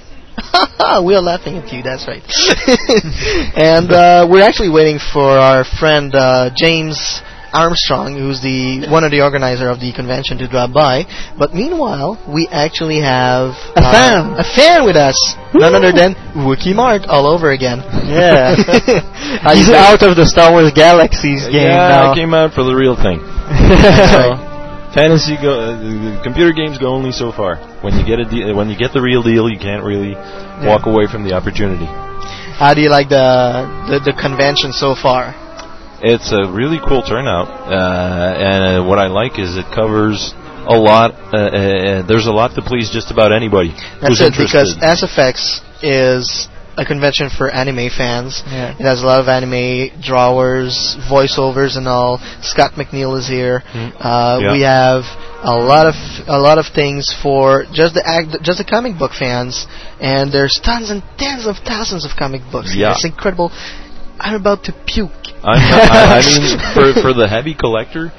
[1.06, 2.24] we are laughing at you, that's right.
[3.56, 7.22] and uh, we're actually waiting for our friend uh, James
[7.54, 11.06] Armstrong, who's the one of the organizer of the convention, to drop by.
[11.38, 14.22] But meanwhile, we actually have A uh, fan.
[14.38, 15.18] a fan with us,
[15.54, 17.80] none other than Wookie Mart all over again.
[18.06, 18.56] Yeah.
[19.54, 22.12] He's out of the Star Wars Galaxies game yeah, now.
[22.12, 23.20] I came out for the real thing.
[23.20, 24.49] Sorry.
[24.94, 27.58] Fantasy go, uh, computer games go only so far.
[27.82, 30.16] When you get a de- when you get the real deal, you can't really
[30.66, 31.86] walk away from the opportunity.
[32.58, 35.36] How do you like the, the the convention so far?
[36.02, 40.34] It's a really cool turnout, uh, and what I like is it covers
[40.66, 41.12] a lot.
[41.32, 45.06] Uh, uh, there's a lot to please just about anybody That's it because interested.
[45.06, 48.41] SFX is a convention for anime fans.
[48.47, 48.71] Yeah.
[48.80, 50.73] It has a lot of anime drawers,
[51.11, 52.19] voiceovers, and all.
[52.41, 53.61] Scott McNeill is here.
[53.73, 53.91] Mm.
[53.99, 54.51] Uh, Yeah.
[54.53, 55.03] We have
[55.43, 55.95] a lot of
[56.27, 59.67] a lot of things for just the act, just the comic book fans,
[59.99, 62.73] and there's tons and tens of thousands of comic books.
[62.75, 62.91] Yeah.
[62.93, 63.51] It's incredible.
[64.19, 65.11] I'm about to puke.
[65.43, 68.11] I'm not, I, I mean, for for the heavy collector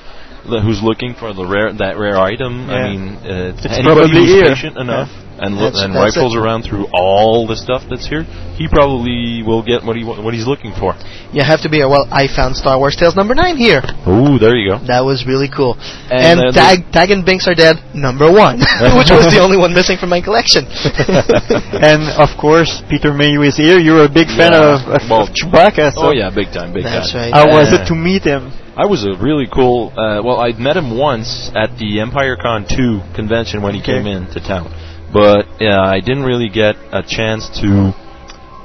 [0.49, 4.25] the, who's looking for the rare that rare item, I mean, uh, It's anybody probably
[4.25, 4.49] who's here.
[4.49, 6.39] patient enough and That's- and that's rifles it.
[6.41, 8.25] around through all the stuff that's here,
[8.57, 10.95] he probably will get what he wa- what he's looking for.
[11.33, 11.81] You have to be.
[11.81, 13.81] A well, I found Star Wars Tales number nine here.
[14.09, 14.79] Ooh, there you go.
[14.87, 15.79] That was really cool.
[16.11, 18.59] And, And, Tag Tag and Binks are dead number one,
[18.99, 20.67] which was the only one missing from my collection.
[21.29, 23.79] and of course, Peter Mayhew is here.
[23.79, 24.75] You're a big fan Yeah.
[24.75, 25.93] of, of, Well, of Chewbacca.
[25.95, 27.33] So Oh yeah, big time, big That's time.
[27.33, 27.35] right.
[27.35, 28.53] How was Uh, it to meet him?
[28.77, 29.93] I was a really cool.
[29.97, 33.99] Uh, well, I'd met him once at the Empire Con 2 convention when he Okay.
[33.99, 34.73] came into town,
[35.13, 37.95] but uh, I didn't really get a chance to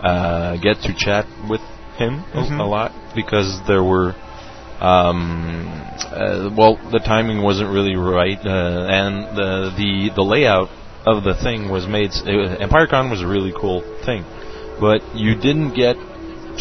[0.03, 1.61] uh, get to chat with
[1.97, 2.59] him a- Mhm.
[2.59, 4.13] a, lot because there were.
[4.81, 5.67] Um,
[6.11, 10.69] uh, well, the timing wasn't really right, uh, and the the the layout
[11.05, 12.09] of the thing was made.
[12.09, 14.25] s- Uh, Empire Con was a really cool thing,
[14.79, 15.95] but you didn't get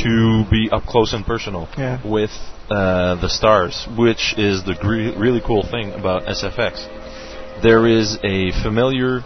[0.05, 1.99] to be up close and personal Yeah.
[2.05, 2.31] with
[2.71, 6.89] uh, the stars, which is the gre- really cool thing about SFX.
[7.63, 9.23] There is a familiar,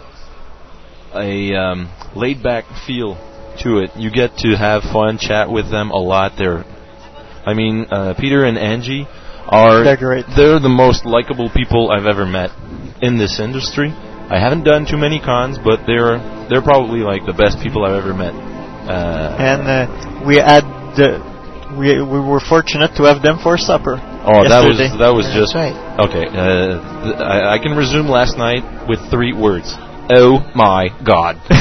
[1.14, 3.14] a um, laid-back feel
[3.62, 3.90] to it.
[3.96, 6.32] You get to have fun, chat with them a lot.
[6.38, 6.64] They're,
[7.44, 9.06] I mean, uh, Peter and Angie
[9.48, 10.26] are They're great.
[10.36, 12.50] they're the most likable people I've ever met
[13.02, 13.90] in this industry.
[13.90, 16.20] I haven't done too many cons, but they're
[16.52, 18.34] they're probably like the best people I've ever met.
[18.34, 20.64] Uh, And uh, we had
[21.00, 21.24] the
[21.80, 23.96] we we were fortunate to have them for supper.
[23.96, 24.98] Oh, that was yesterday.
[25.00, 25.72] that was That's just right.
[26.04, 26.24] okay.
[26.28, 26.76] Uh,
[27.08, 29.72] th- I, I can resume last night with three words.
[30.10, 31.36] Oh my God!
[31.48, 31.60] I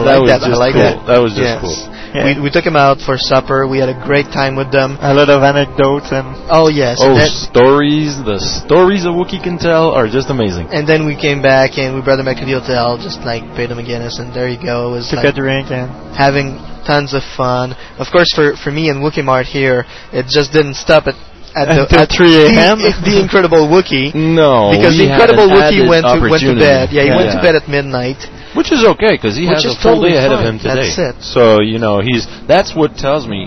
[0.00, 0.42] That like was that.
[0.44, 0.82] I like cool.
[0.82, 1.06] that.
[1.08, 1.60] That was just Yes.
[1.60, 1.76] cool.
[2.08, 2.24] Yeah.
[2.40, 3.68] We, we took them out for supper.
[3.68, 4.96] We had a great time with them.
[5.00, 6.96] a lot of anecdotes and Oh yes.
[7.04, 8.16] Oh, and, stories!
[8.24, 10.68] The stories a Wookiee can tell are just amazing.
[10.72, 12.96] and then we came back and we brought them back to the hotel.
[12.96, 14.96] Just like paid them a Guinness, and there you go.
[14.96, 16.56] It was took like a drink and having
[16.88, 17.76] tons of fun.
[18.00, 21.14] Of course, for for me and Wookie Mart here, it just didn't stop at.
[21.56, 22.78] At the, at 3 a.m.?
[22.78, 24.12] The, the Incredible Wookie.
[24.14, 26.90] No, because the Incredible Wookie went to went to bed.
[26.92, 28.20] Yeah, he went to bed at midnight.
[28.56, 30.88] Which is okay because he Which has a full totally day ahead of him today.
[30.88, 31.14] That's it.
[31.22, 33.46] So you know he's that's what tells me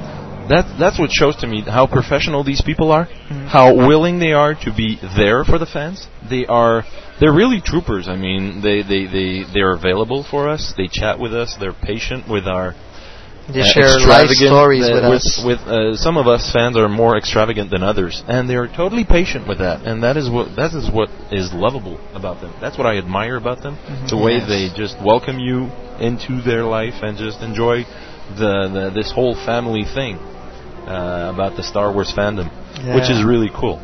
[0.50, 3.48] that that's what shows to me how professional these people are, Mm-hmm.
[3.48, 6.08] how willing they are to be there for the fans.
[6.30, 6.84] They are
[7.20, 8.08] they're really troopers.
[8.08, 10.74] I mean they they they they're available for us.
[10.76, 11.56] They chat with us.
[11.60, 12.74] They're patient with our.
[13.54, 15.44] They uh, share life stories uh, with with us.
[15.46, 19.48] With uh, some of us fans are more extravagant than others, and they're totally patient
[19.48, 19.82] with that.
[19.86, 22.54] And that is what that is what is lovable about them.
[22.62, 23.76] That's what I admire about them.
[24.10, 24.48] The way Yes.
[24.48, 27.84] they just welcome you into their life and just enjoy
[28.38, 30.16] the, the this whole family thing
[30.88, 32.48] uh, about the Star Wars fandom,
[32.96, 33.78] which is really cool.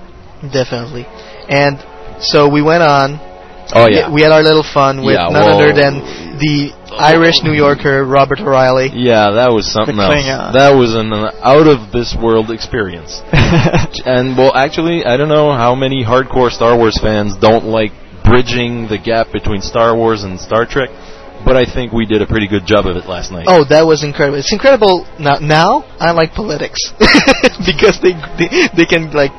[0.53, 1.05] Definitely.
[1.49, 1.77] And
[2.21, 3.19] so we went on.
[3.73, 5.99] Oh yeah, We had our little fun with Yeah, none well- other than
[6.39, 8.89] the Irish New Yorker Robert O'Reilly.
[8.93, 10.53] yeah, that was something else.
[10.53, 13.21] That was an uh, out of this world experience.
[14.07, 17.91] And well, actually, I don't know how many hardcore Star Wars fans don't like
[18.23, 20.89] bridging the gap between Star Wars and Star Trek,
[21.43, 23.45] but I think we did a pretty good job of it last night.
[23.47, 24.39] Oh, that was incredible!
[24.39, 25.39] It's incredible now.
[25.39, 26.79] Now I like politics
[27.65, 29.31] because they, they they can like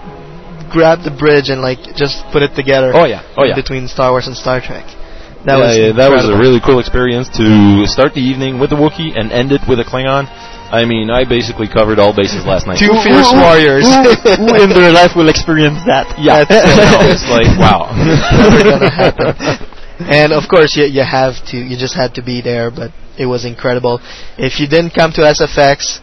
[0.70, 2.92] grab the bridge and like just put it together.
[2.94, 3.24] Oh, yeah.
[3.36, 3.55] Oh, yeah.
[3.57, 4.84] Between Star Wars and Star Trek.
[5.47, 8.74] That yeah, was yeah, that was a really cool experience to start the evening with
[8.74, 10.26] a Wookiee and end it with a Klingon.
[10.68, 12.76] I mean, I basically covered all bases last night.
[12.76, 13.86] Two fierce warriors.
[13.86, 16.11] Who in their life will experience that?
[16.18, 16.45] Yeah,
[17.09, 17.89] it's like wow.
[17.95, 19.32] Never gonna happen.
[20.03, 22.70] And of course, you you have to, you just had to be there.
[22.70, 24.03] But it was incredible.
[24.36, 26.03] If you didn't come to SFX,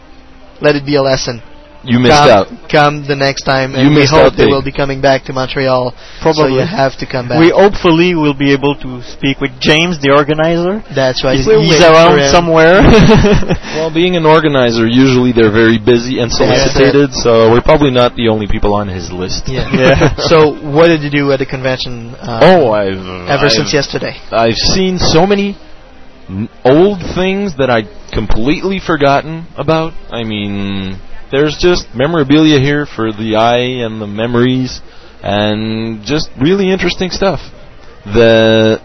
[0.60, 1.44] let it be a lesson.
[1.86, 2.46] You missed come, out.
[2.70, 5.32] Come the next time, and You we hope out they will be coming back to
[5.32, 5.94] Montreal.
[6.22, 7.38] So you have to come back.
[7.38, 10.82] We hopefully will be able to speak with James, the organizer.
[10.94, 11.36] That's right.
[11.38, 12.82] He's, he's around somewhere.
[13.76, 18.28] Well, being an organizer, usually they're very busy and solicited, so we're probably not the
[18.28, 19.48] only people on his list.
[19.48, 19.68] Yeah.
[19.76, 20.16] Yeah.
[20.16, 22.14] so what did you do at the convention?
[22.14, 22.96] Uh, Oh, I've
[23.28, 24.16] ever I've- since yesterday.
[24.32, 25.58] I've seen so many
[26.28, 29.92] n- old things that I'd completely forgotten about.
[30.10, 30.98] I mean,
[31.30, 34.80] there's just memorabilia here for the eye and the memories,
[35.22, 37.40] and just really interesting stuff.
[38.04, 38.80] The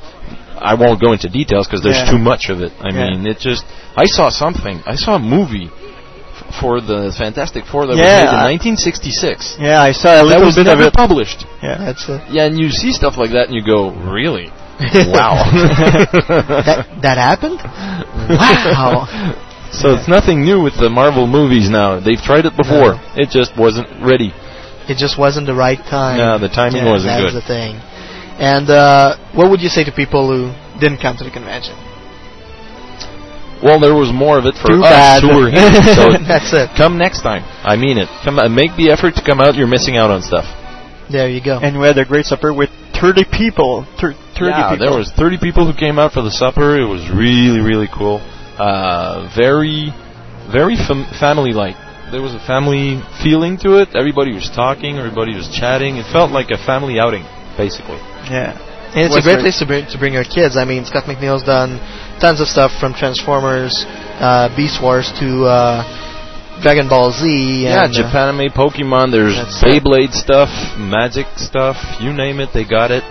[0.59, 2.11] I won't go into details because there's Yeah.
[2.11, 2.71] too much of it.
[2.81, 3.09] I Yeah.
[3.09, 3.63] mean, it just
[3.95, 4.81] I saw something.
[4.85, 8.43] I saw a movie f- for the Fantastic Four that Yeah, was made in I-
[8.43, 9.57] 1966.
[9.59, 10.93] yeah, I saw a that little was bit of never it.
[10.93, 11.45] published.
[11.63, 11.77] Yeah.
[11.77, 12.21] That's it.
[12.29, 14.51] Yeah, and you see stuff like that and you go, really?
[15.13, 15.35] wow.
[16.25, 17.59] that that happened?
[18.31, 19.07] Wow.
[19.71, 21.99] So it's nothing new with the Marvel movies now.
[21.99, 22.99] They've tried it before.
[23.15, 24.31] It just wasn't ready.
[24.91, 26.17] It just wasn't the right time.
[26.17, 27.39] No, the timing Yeah, wasn't that's good.
[27.41, 27.75] the thing.
[28.41, 31.77] And uh, what would you say to people who didn't come to the convention?
[33.61, 35.21] Well, there was more of it for Too us bad.
[35.21, 35.69] who were here.
[35.95, 36.73] So That's it.
[36.75, 37.45] Come next time.
[37.61, 38.09] I mean it.
[38.25, 39.53] Come uh, make the effort to come out.
[39.55, 40.49] You're missing out on stuff.
[41.11, 41.59] There you go.
[41.61, 42.69] and we had a great supper with
[42.99, 43.85] 30 people.
[43.99, 44.79] Thir- 30 yeah, people.
[44.89, 46.79] there was 30 people who came out for the supper.
[46.79, 48.19] It was really, really cool.
[48.61, 49.89] Uh, very,
[50.51, 51.77] very fam- family-like.
[52.11, 53.95] There was a family feeling to it.
[53.95, 54.97] Everybody was talking.
[55.01, 55.97] Everybody was chatting.
[55.97, 57.23] It felt like a family outing,
[57.57, 57.97] basically.
[58.29, 58.53] Yeah.
[58.93, 59.55] And it's Was a great great.
[59.55, 60.57] place to bring to bring your kids.
[60.59, 61.79] I mean, Scott McNeill's done
[62.19, 63.71] tons of stuff from Transformers,
[64.19, 67.23] uh, Beast Wars to uh, Dragon Ball Z.
[67.63, 69.15] Yeah, and, uh, Japanime, Pokemon.
[69.15, 69.63] There's That's.
[69.63, 71.77] Beyblade stuff, Magic stuff.
[72.03, 73.03] You name it, they got it.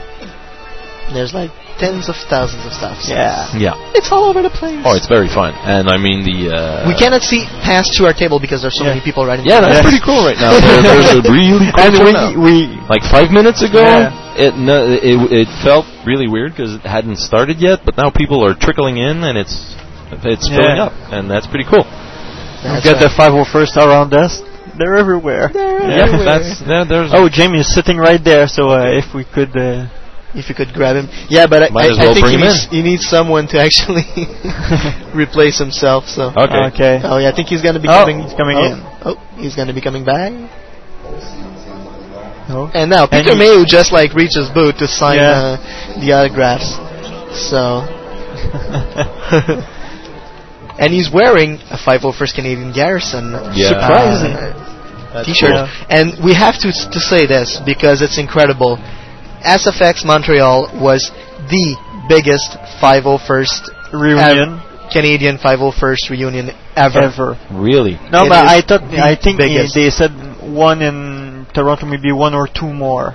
[1.17, 3.01] there's like tens of thousands of stuff.
[3.01, 3.49] so Yeah.
[3.57, 3.97] Yeah.
[3.97, 4.79] It's all over the place.
[4.85, 5.57] Oh, it's very fun.
[5.65, 6.39] And I mean the.
[6.53, 8.93] Uh, we cannot see past to our table because there's so Yeah.
[8.95, 9.89] many people right in Yeah, that's of us.
[9.89, 10.53] pretty cool right now.
[10.61, 12.55] There, there's a really cool And we, we
[12.93, 14.13] Like five minutes ago, Yeah.
[14.37, 18.45] it, no, it it felt really weird because it hadn't started yet, but now people
[18.45, 19.57] are trickling in and it's
[20.27, 20.57] it's Yeah.
[20.57, 21.87] filling up, and that's pretty cool.
[22.63, 23.33] That's got the right.
[23.33, 24.43] 501st around us.
[24.77, 25.51] They're everywhere.
[25.55, 27.11] Yeah, that's yeah, there's.
[27.15, 29.53] Oh, Jamie is sitting right there, so uh, if we could.
[29.57, 29.87] Uh,
[30.33, 32.39] If you could grab him, yeah, but I, Might I, as I well think bring
[32.39, 34.07] he him needs, he needs someone to actually
[35.15, 36.07] replace himself.
[36.07, 36.71] So, okay.
[36.71, 36.95] Okay.
[37.03, 38.23] oh yeah, I think he's gonna be Oh, coming.
[38.23, 38.79] he's coming oh, in.
[39.03, 40.31] Oh, he's gonna be coming back.
[42.49, 42.71] No.
[42.75, 45.59] And now And Peter he- Mayhew just like reaches his boot to sign Yeah.
[45.59, 46.79] uh, the autographs.
[47.51, 47.83] So,
[50.79, 53.69] and he's wearing a 501st Canadian Garrison Yeah.
[53.75, 54.35] Surprising.
[54.35, 55.51] uh, T-shirt.
[55.51, 55.69] cool.
[55.91, 58.79] And we have to to say this because it's incredible.
[59.45, 61.11] SFX Montreal was
[61.49, 61.77] the
[62.09, 64.61] biggest 501st Reunion.
[64.93, 66.99] Canadian 501st reunion ever.
[66.99, 67.39] Ever.
[67.53, 67.93] Really?
[68.11, 69.75] No, It but I thought I think biggest.
[69.75, 70.11] they said
[70.43, 73.15] one in Toronto, maybe one or two more.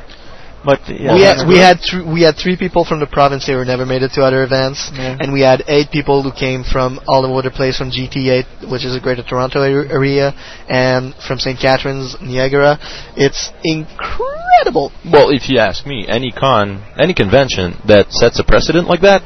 [0.66, 3.60] But yeah, we had we had thr we had three people from the province here
[3.60, 5.16] who never made it to other events, Yeah.
[5.20, 8.84] and we had eight people who came from all over the place from GTA, which
[8.84, 10.34] is a Greater Toronto ar- area,
[10.68, 11.60] and from St.
[11.60, 12.80] Catharines, Niagara.
[13.16, 14.92] It's incredible.
[15.06, 19.22] Well, if you ask me, any con, any convention that sets a precedent like that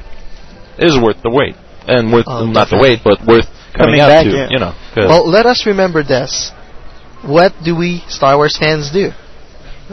[0.78, 1.56] is worth the wait,
[1.88, 4.32] and worth Oh, not the wait, but worth coming, Coming out back, to.
[4.32, 4.48] yeah.
[4.50, 4.74] You know.
[4.98, 6.52] Well, let us remember this.
[7.24, 9.12] What do we Star Wars fans do?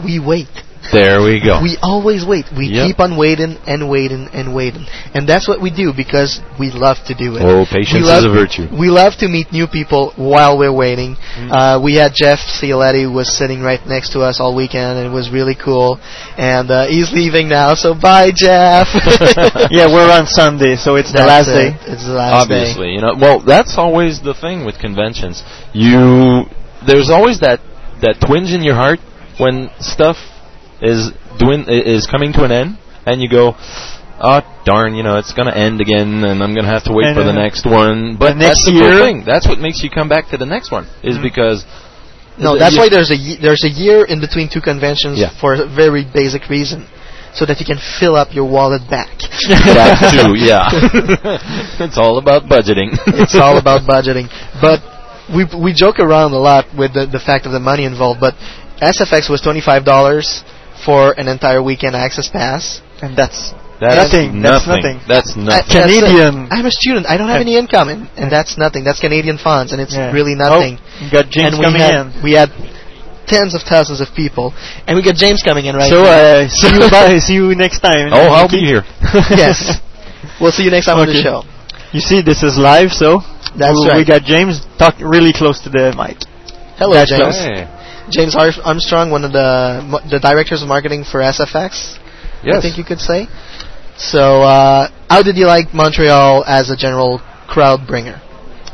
[0.05, 0.49] We wait.
[0.93, 1.61] There we go.
[1.63, 2.47] We always wait.
[2.57, 2.87] We Yep.
[2.87, 4.87] keep on waiting and waiting and waiting.
[5.15, 7.43] And that's what we do because we love to do it.
[7.43, 8.69] oh, patience is a virtue.
[8.73, 11.17] We love to meet new people while we're waiting.
[11.37, 15.07] Uh, we had Jeff Cioletti who was sitting right next to us all weekend, and
[15.07, 15.99] it was really cool.
[16.37, 18.89] And uh, he's leaving now, so bye, Jeff.
[19.71, 21.55] yeah, we're on Sunday, so it's the last it.
[21.55, 21.93] day.
[21.93, 22.55] It's the last day.
[22.57, 23.15] Obviously, you know.
[23.19, 25.43] Well, that's always the thing with conventions.
[25.73, 26.45] You
[26.87, 27.61] there's always that
[28.03, 29.01] that twinge in your heart
[29.39, 30.17] when stuff
[30.83, 33.55] is doing is coming to an end, and you go,
[34.21, 37.17] "Oh darn, you know, it's gonna end again, and I'm gonna have to wait And,
[37.17, 39.25] for the next one." But the next that's the cool year- thing.
[39.25, 40.87] That's what makes you come back to the next one.
[41.03, 41.23] Is mm-hmm.
[41.23, 41.65] because
[42.39, 45.31] No, that's why there's a ye- there's a year in between two conventions Yeah.
[45.41, 46.85] for a very basic reason,
[47.33, 49.09] so that you can fill up your wallet back.
[49.49, 50.37] that too.
[50.51, 50.69] Yeah,
[51.81, 52.93] it's all about budgeting.
[53.23, 54.29] it's all about budgeting.
[54.61, 54.81] But
[55.35, 58.21] we we joke around a lot with the the fact of the money involved.
[58.21, 58.35] But
[58.85, 60.45] SFX was twenty five dollars
[60.87, 62.81] for an entire weekend access pass.
[63.03, 64.41] And that's That's nothing.
[64.41, 64.97] That's nothing.
[65.05, 65.45] That's nothing.
[65.53, 65.83] that's it.
[65.85, 66.49] Canadian.
[66.49, 67.05] I'm a student.
[67.05, 68.85] I don't have any income, and, and that's nothing.
[68.89, 70.13] That's Canadian funds, and it's Yeah.
[70.17, 70.79] really nothing.
[70.81, 72.23] Oh, you got James and we coming had, in.
[72.25, 72.49] We had
[73.29, 74.55] tens of thousands of people,
[74.89, 76.09] and we got James coming in right so now.
[76.09, 77.19] uh, see you bye.
[77.21, 78.17] See you next time.
[78.17, 78.81] Oh, I'll be here.
[79.37, 79.77] yes.
[80.41, 81.45] We'll see you next time on the show.
[81.93, 83.21] You see, this is live, so
[83.61, 83.97] That's we, right.
[84.01, 86.17] we got James talk really close to the mic.
[86.81, 87.37] Hello, That's James.
[87.37, 87.69] Hey.
[88.11, 91.99] James Armstrong, one of the the directors of marketing for SFX.
[92.47, 93.27] I think you could say.
[93.99, 98.21] So, uh, how did you like Montreal as a general crowd bringer?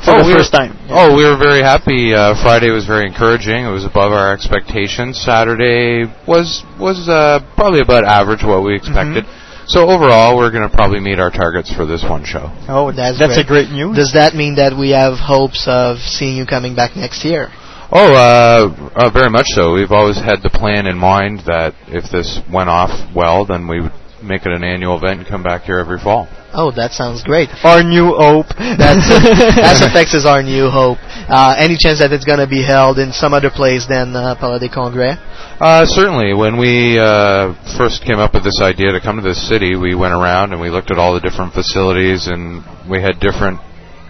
[0.04, 0.74] For the we first were, time.
[0.90, 2.12] Oh, we were very happy.
[2.12, 3.64] Uh, Friday was very encouraging.
[3.64, 5.16] It was above our expectations.
[5.22, 9.24] Saturday was was uh, probably about average what we expected.
[9.66, 12.50] So overall, we're going to probably meet our targets for this one show.
[12.66, 13.68] Oh, That's that's, a great.
[13.68, 13.94] great news.
[13.94, 17.46] Does that mean that we have hopes of seeing you coming back next year?
[17.94, 19.74] Oh, uh, uh, very much so.
[19.74, 23.84] We've always had the plan in mind that if this went off well, then we
[23.84, 23.92] would
[24.24, 26.24] make it an annual event and come back here every fall.
[26.56, 27.52] Oh, that sounds great.
[27.64, 28.48] Our new hope.
[28.56, 29.04] That's
[29.84, 30.96] SFX is our new hope.
[31.28, 34.40] Uh, any chance that it's going to be held in some other place than uh,
[34.40, 35.20] Palais des Congrès?
[35.60, 36.32] Uh, certainly.
[36.32, 39.92] When we uh, first came up with this idea to come to this city, we
[39.92, 43.60] went around and we looked at all the different facilities, and we had different.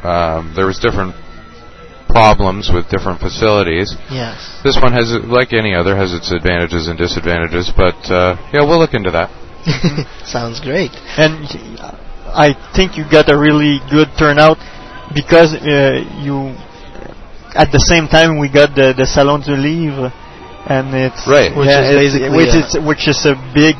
[0.07, 1.14] Um, there was different
[2.12, 3.96] problems with different facilities.
[4.12, 4.36] Yes.
[4.62, 7.72] This one has, like any other, has its advantages and disadvantages.
[7.74, 9.32] But uh, yeah, we'll look into that.
[10.28, 10.90] Sounds great.
[11.16, 11.48] and
[12.34, 14.58] I think you got a really good turnout
[15.14, 16.56] because uh, you
[17.54, 20.08] at the same time we got the the Salon du Livre
[20.66, 21.52] and it's Right.
[21.54, 23.76] Which yeah, is it's- basically which a- is which is a big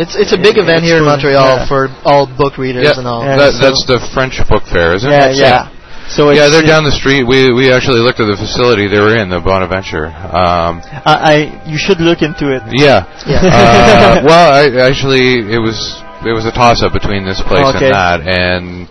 [0.00, 1.68] It's it's a big event here in Montreal yeah.
[1.68, 3.20] for all book readers Yeah, and all.
[3.22, 5.36] Yeah, that, so- that's the French book fair, isn't yeah it?
[5.36, 5.68] yeah.
[6.12, 7.24] So Yeah, they're down the street.
[7.24, 10.06] We we actually looked at the facility they were in, the Bonaventure.
[10.12, 11.34] Um, I, I
[11.64, 12.60] you should look into it.
[12.68, 13.08] Yeah.
[13.24, 13.40] Yeah.
[13.40, 15.80] uh, well, I, actually, it was
[16.28, 17.88] it was a toss up between this place Okay.
[17.88, 18.18] and that.
[18.28, 18.88] And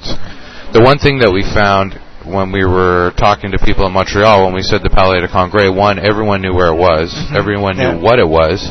[0.73, 1.93] the one thing that we found
[2.25, 5.69] when we were talking to people in Montreal, when we said the Palais de Congrès,
[5.73, 7.13] one, everyone knew where it was.
[7.33, 7.93] Everyone Yeah.
[7.93, 8.61] knew what it was.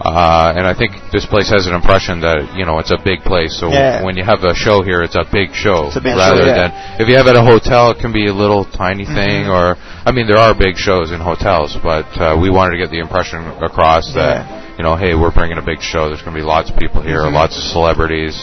[0.00, 3.20] Uh, and I think this place has an impression that you know it's a big
[3.26, 3.58] place.
[3.58, 4.04] So Yeah.
[4.04, 5.88] when you have a show here, it's a big show.
[5.88, 6.68] It's a big rather show, yeah.
[6.70, 9.48] than if you have it at a hotel, it can be a little tiny thing.
[9.48, 9.76] Or
[10.06, 13.00] I mean, there are big shows in hotels, but uh, we wanted to get the
[13.00, 14.46] impression across that
[14.78, 16.06] you know, hey, we're bringing a big show.
[16.06, 17.32] There's going to be lots of people here, Mhm.
[17.34, 18.38] lots of celebrities,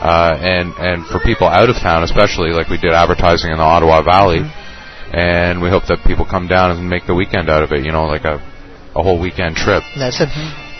[0.00, 3.64] uh, and and for people out of town, especially like we did advertising in the
[3.64, 4.46] Ottawa Valley,
[5.12, 7.84] and we hope that people come down and make the weekend out of it.
[7.84, 8.40] You know, like a
[8.94, 9.82] a whole weekend trip.
[9.98, 10.28] That's it.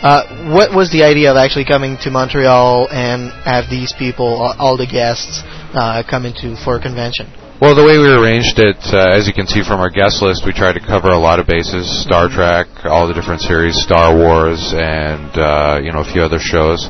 [0.03, 4.75] Uh, what was the idea of actually coming to Montreal and have these people, all,
[4.75, 5.39] the guests,
[5.71, 7.31] uh, come into for a convention?
[7.63, 10.43] Well, the way we arranged it, uh, as you can see from our guest list,
[10.43, 14.11] we tried to cover a lot of bases: Star Trek, all the different series, Star
[14.11, 16.83] Wars, and uh, you know a few other shows.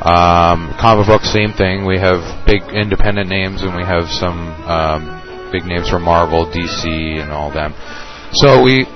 [0.00, 1.84] Um, comic book, same thing.
[1.84, 6.88] We have big independent names, and we have some um, big names from Marvel, DC,
[7.20, 7.76] and all them.
[8.32, 8.88] So we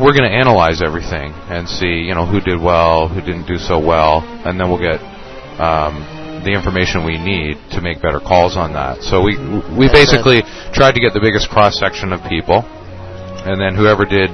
[0.00, 3.56] we're going to analyze everything and see, you know, who did well, who didn't do
[3.56, 5.00] so well, and then we'll get
[5.60, 9.02] um, the information we need to make better calls on that.
[9.02, 9.38] So we
[9.74, 14.04] we That's basically tried to get the biggest cross section of people, and then whoever
[14.04, 14.30] did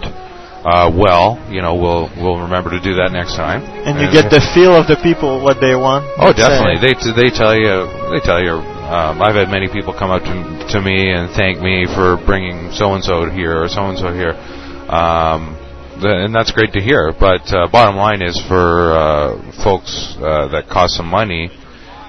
[0.63, 3.63] uh, well, you know, we'll we'll remember to do that next time.
[3.83, 6.07] And you get the feel of the people what they want.
[6.19, 6.79] Oh, definitely.
[6.79, 8.63] They t- they tell you they tell you.
[8.93, 10.35] Um, I've had many people come up to
[10.77, 14.13] to me and thank me for bringing so and so here or so and so
[14.13, 14.37] here,
[14.93, 15.57] um,
[16.05, 17.13] and that's great to hear.
[17.19, 21.51] But uh, bottom line is for uh, folks uh, that cost some money,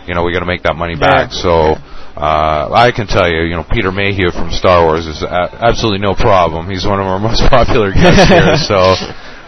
[0.07, 1.31] you know, we got to make that money back.
[1.31, 1.41] Yeah.
[1.41, 1.75] So.
[2.13, 5.97] Uh, I can tell you, you know, Peter Mayhew from Star Wars is a- absolutely
[5.97, 6.69] no problem.
[6.69, 8.77] He's one of our most popular guests here, so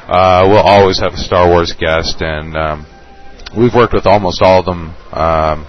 [0.10, 2.88] uh, we'll always have a Star Wars guest, and um,
[3.56, 5.68] we've worked with almost all of them um,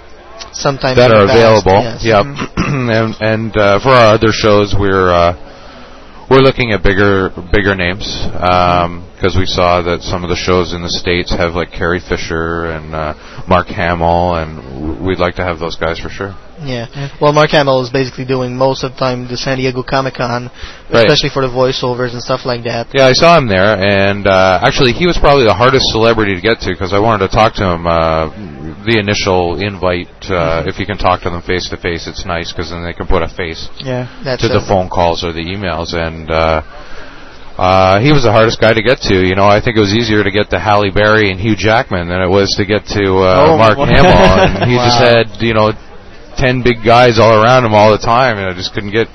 [0.56, 1.80] Sometimes that are past, available.
[1.84, 2.00] yes.
[2.00, 2.24] Yep.
[2.64, 5.36] and and uh, for our other shows, we're uh,
[6.30, 8.04] we're looking at bigger bigger names
[9.16, 12.66] because we saw that some of the shows in the states have like Carrie Fisher
[12.66, 13.14] and uh,
[13.48, 16.34] Mark Hamill, and we'd like to have those guys for sure.
[16.62, 16.86] Yeah.
[17.20, 20.48] Well, Mark Hamill is basically doing most of the time the San Diego Comic Con,
[20.88, 21.04] Right.
[21.04, 22.88] especially for the voiceovers and stuff like that.
[22.94, 26.40] Yeah, I saw him there, and uh, actually, he was probably the hardest celebrity to
[26.40, 27.86] get to because I wanted to talk to him.
[27.86, 28.30] Uh,
[28.86, 32.52] the initial invite, uh, if you can talk to them face to face, it's nice
[32.52, 34.06] because then they can put a face Yeah.
[34.24, 36.62] That's to the phone calls or the emails, and uh,
[37.58, 39.16] uh, he was the hardest guy to get to.
[39.26, 42.08] You know, I think it was easier to get to Halle Berry and Hugh Jackman
[42.08, 43.76] than it was to get to uh, Oh, Mark.
[43.76, 45.72] Hamill, and he just had you know
[46.36, 49.08] ten big guys all around him all the time, and I just couldn't get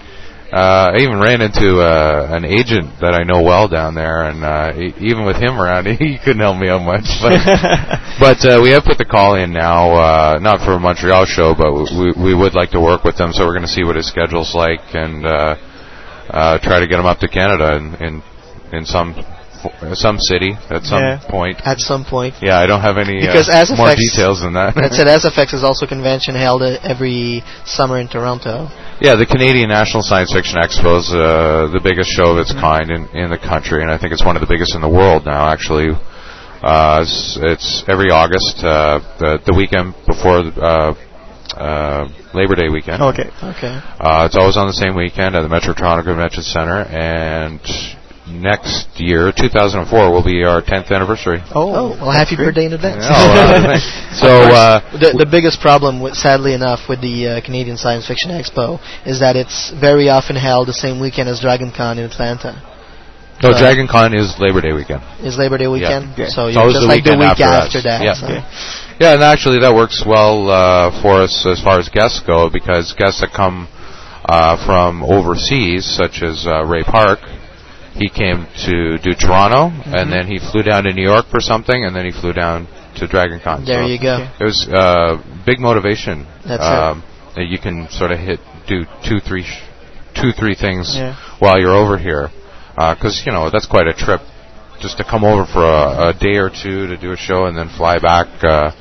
[0.52, 4.44] Uh, I even ran into uh, an agent that I know well down there, and
[4.44, 7.08] uh, e- even with him around, he couldn't help me out much.
[7.24, 7.40] But,
[8.20, 11.56] but uh, we have put the call in now, uh, not for a Montreal show,
[11.56, 13.96] but we we would like to work with them, So we're going to see what
[13.96, 15.56] his schedule's like and uh,
[16.28, 18.14] uh, try to get him up to Canada in in,
[18.76, 19.16] in some
[19.94, 21.20] some city at some Yeah.
[21.30, 21.62] point.
[21.66, 22.36] At some point.
[22.42, 24.76] Yeah, I don't have any Because uh, more SFX details than that.
[24.76, 25.08] That's it.
[25.08, 28.70] SFX is also a convention held uh, every summer in Toronto.
[29.00, 32.92] Yeah, the Canadian National Science Fiction Expo is uh, the biggest show of its kind
[32.92, 35.26] in, in the country, and I think it's one of the biggest in the world
[35.26, 35.50] now.
[35.50, 35.90] Actually,
[36.62, 40.94] uh, it's, it's every August, uh, the the weekend before uh,
[41.58, 43.02] uh, Labor Day weekend.
[43.02, 43.26] Okay.
[43.42, 43.74] Okay.
[44.00, 47.60] Uh, it's always on the same weekend at the Metro Toronto Convention Center, and
[48.32, 51.40] next year, 2004, will be our 10th anniversary.
[51.54, 53.04] Oh, well, happy birthday in advance.
[53.04, 53.80] Oh, uh,
[54.16, 58.32] so, uh, the the biggest problem, with, sadly enough, with the uh, Canadian Science Fiction
[58.32, 62.54] Expo is that it's very often held the same weekend as Dragon Con in Atlanta.
[63.44, 65.02] no, So- Dragon Con is Labor Day weekend.
[65.22, 66.30] Is Labor Day weekend, Yeah.
[66.30, 68.02] so It's you're always just the like the week after after, that.
[68.04, 68.14] Yeah.
[68.16, 68.28] so.
[69.00, 72.94] Yeah, and actually that works well uh, for us as far as guests go because
[72.94, 73.68] guests that come
[74.26, 77.20] uh, from overseas, such as uh, Ray Park,
[77.94, 79.94] he came to do Toronto, Mm-hmm.
[79.94, 82.68] and then he flew down to New York for something, and then he flew down
[82.96, 83.66] to Dragon Con.
[83.66, 84.28] There So you go.
[84.40, 86.26] It was uh, big motivation.
[86.48, 87.04] That's um,
[87.36, 89.64] that you can sort of hit do two, three, sh-
[90.16, 91.16] two, three things Yeah.
[91.40, 92.30] while you're over here,
[92.76, 94.22] because you know that's quite a trip.
[94.80, 97.56] Just to come over for a, a day or two to do a show and
[97.58, 98.28] then fly back.
[98.44, 98.72] Uh,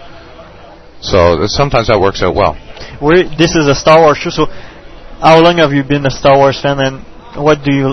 [1.02, 2.56] so sometimes that works out well.
[3.00, 6.36] We're, this is a Star Wars show, so how long have you been a Star
[6.36, 7.04] Wars fan, and
[7.36, 7.88] what do you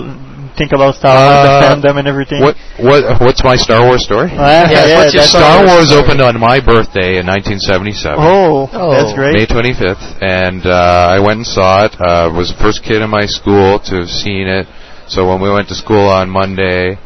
[0.58, 2.42] think about Star Wars, the Uh, fandom, and everything?
[2.42, 4.28] What what what's my Star Wars story?
[4.34, 6.02] Yeah, yeah, what's your that's Star Wars Wars story?
[6.02, 8.18] opened on my birthday in 1977.
[8.18, 8.90] Oh, Oh.
[8.90, 9.32] that's great.
[9.38, 11.94] May 25th, and uh, I went and saw it.
[12.00, 14.66] Uh, was the first kid in my school to have seen it.
[15.06, 16.98] So when we went to school on Monday,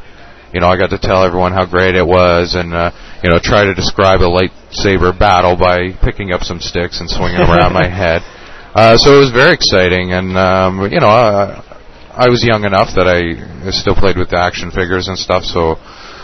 [0.53, 2.91] you know, I got to tell everyone how great it was, and uh,
[3.23, 7.39] you know, try to describe a lightsaber battle by picking up some sticks and swinging
[7.39, 8.23] them around my head.
[8.75, 11.63] Uh, so it was very exciting, and um, you know, I,
[12.15, 15.45] I was young enough that I still played with the action figures and stuff.
[15.45, 15.81] So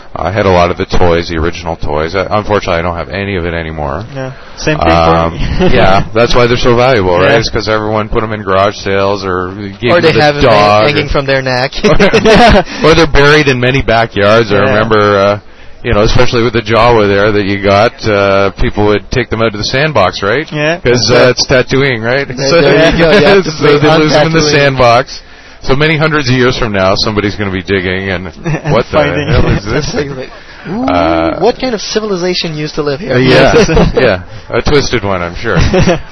[0.09, 2.13] I had a lot of the toys, the original toys.
[2.17, 4.01] Uh, unfortunately, I don't have any of it anymore.
[4.09, 5.77] Yeah, same thing Um, for me.
[5.77, 7.37] yeah, that's why they're so valuable, right?
[7.37, 7.41] Yeah.
[7.41, 10.37] It's because everyone put them in garage sales or gave Or them they the have
[10.41, 11.73] it dog, hanging from their neck.
[12.85, 14.49] or they're buried in many backyards.
[14.49, 15.33] I remember, uh,
[15.85, 19.41] you know, especially with the Jawa there that you got, uh, people would take them
[19.45, 20.45] out to the sandbox, right?
[20.49, 20.81] Yeah.
[20.81, 22.25] Because uh, it's Tatooine, right?
[22.25, 23.09] There- there you go.
[23.13, 25.21] You have to so they lose them in the sandbox.
[25.69, 28.25] So many hundreds of years from now, somebody's going to be digging and
[28.73, 29.93] what the hell is this?
[29.93, 30.33] Like,
[30.65, 33.13] Uh, what kind of civilization used to live here?
[33.13, 33.53] Uh, yeah,
[33.95, 35.55] yeah, a twisted one, I'm sure.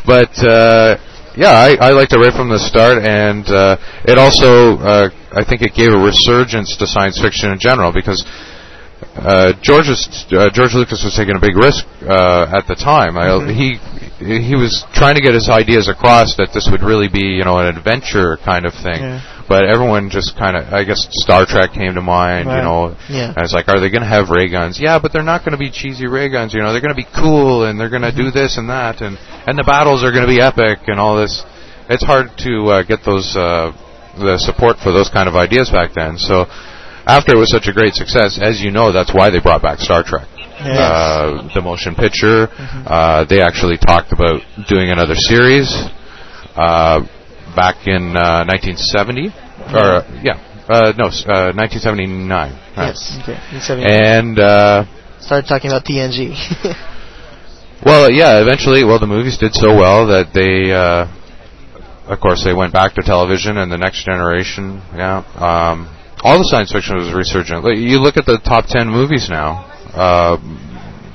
[0.05, 0.95] but uh,
[1.35, 5.43] yeah, I, I liked it right from the start, and uh, it also, uh, I
[5.43, 8.23] think, it gave a resurgence to science fiction in general because
[9.17, 13.17] uh, George, was, uh, George Lucas was taking a big risk uh, at the time.
[13.17, 13.77] I, he
[14.17, 17.59] he was trying to get his ideas across that this would really be, you know,
[17.59, 18.97] an adventure kind of thing.
[18.97, 19.21] Yeah.
[19.47, 22.47] But everyone just kind of, I guess, Star Trek came to mind.
[22.47, 22.57] Right.
[22.57, 23.31] You know, Yeah.
[23.31, 24.77] and it's like, are they going to have ray guns?
[24.79, 26.53] Yeah, but they're not going to be cheesy ray guns.
[26.53, 28.99] You know, they're going to be cool and they're going to do this and that,
[29.01, 29.17] and
[29.47, 31.43] and the battles are going to be epic and all this.
[31.89, 33.71] It's hard to uh, get those uh,
[34.19, 36.17] the support for those kind of ideas back then.
[36.17, 36.45] So
[37.07, 39.79] after it was such a great success, as you know, that's why they brought back
[39.79, 40.27] Star Trek.
[40.59, 42.49] Uh, the motion picture.
[42.51, 45.69] Uh, they actually talked about doing another series
[46.57, 47.05] uh,
[47.57, 49.33] back in uh, 1970,
[49.73, 50.37] or uh, yeah,
[50.69, 52.53] uh, no, s- uh, 1979.
[52.77, 53.17] Yes.
[53.25, 53.33] Okay.
[53.81, 54.85] And uh,
[55.19, 56.37] Started talking about TNG.
[57.85, 61.09] well, yeah, eventually, well, the movies did so well that they, uh,
[62.05, 64.77] of course, they went back to television and the next generation.
[64.93, 65.89] Yeah, um,
[66.21, 67.65] all the science fiction was resurgent.
[67.77, 69.65] You look at the top ten movies now.
[69.97, 70.37] Uh,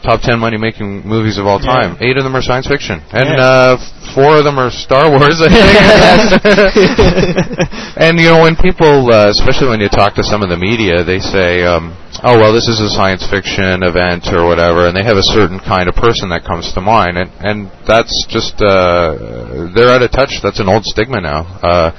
[0.02, 1.96] top ten money-making movies of all time.
[2.00, 3.38] Eight of them are science fiction, and Yeah.
[3.38, 3.76] uh,
[4.14, 5.40] four of them are Star Wars.
[5.40, 6.82] I think.
[7.96, 11.04] and you know, when people, uh, especially when you talk to some of the media,
[11.04, 15.04] they say, um, "Oh, well, this is a science fiction event or whatever," and they
[15.04, 19.70] have a certain kind of person that comes to mind, and and that's just uh,
[19.74, 20.40] they're out of touch.
[20.42, 21.46] That's an old stigma now.
[21.62, 21.90] Uh,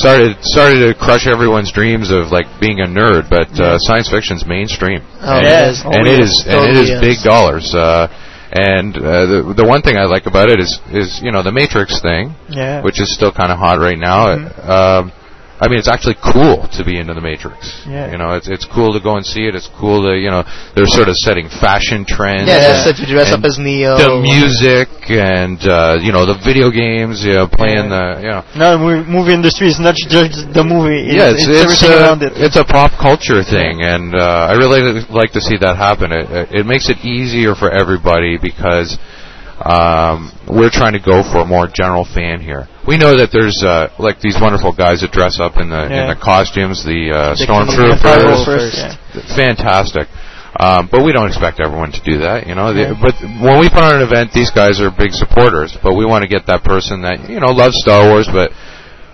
[0.00, 4.46] started started to crush everyone's dreams of like being a nerd, but uh, science fiction's
[4.46, 5.80] mainstream, Oh, and, it is.
[5.84, 7.00] and Oh, it is and it is is.
[7.00, 7.74] big dollars.
[7.74, 8.08] Uh,
[8.52, 11.52] and uh, the the one thing I like about it is is you know the
[11.52, 12.82] Matrix thing, Yeah.
[12.82, 14.32] which is still kind of hot right now.
[14.34, 15.12] Um,
[15.60, 17.84] I mean, it's actually cool to be into the Matrix.
[17.84, 18.08] Yeah.
[18.10, 19.54] You know, it's it's cool to go and see it.
[19.54, 20.40] It's cool to you know
[20.72, 22.48] they're sort of setting fashion trends.
[22.48, 24.00] Yeah, if you dress up as Neo.
[24.00, 27.20] The music and uh, you know the video games.
[27.20, 28.42] You know, playing the you know.
[28.56, 31.12] No, movie, movie industry is not just the movie.
[31.12, 32.32] It's, yeah, it's it's, it's, everything around it.
[32.40, 36.08] it's a pop culture thing, and uh, I really like to see that happen.
[36.08, 38.96] It, it makes it easier for everybody because
[39.60, 42.66] um, we're trying to go for a more general fan here.
[42.88, 46.08] We know that there's uh, like these wonderful guys that dress up in the in
[46.08, 49.36] the costumes, the uh, The stormtroopers, First.
[49.36, 50.08] fantastic.
[50.58, 52.74] Um, but we don't expect everyone to do that, you know.
[52.74, 55.76] The- But when we put on an event, these guys are big supporters.
[55.80, 58.50] But we want to get that person that you know loves Star Wars, but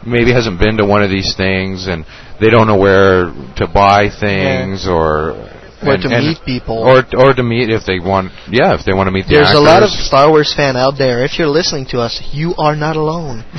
[0.06, 2.06] maybe hasn't been to one of these things, and
[2.40, 5.34] they don't know where to buy things or
[5.82, 6.78] Or and- to and- meet people.
[6.78, 8.32] or or to meet if they want.
[8.48, 9.90] Yeah, if they want to meet the There's a lot of.
[9.90, 11.22] Star Wars fan out there.
[11.22, 13.44] If you're listening to us, you are not alone.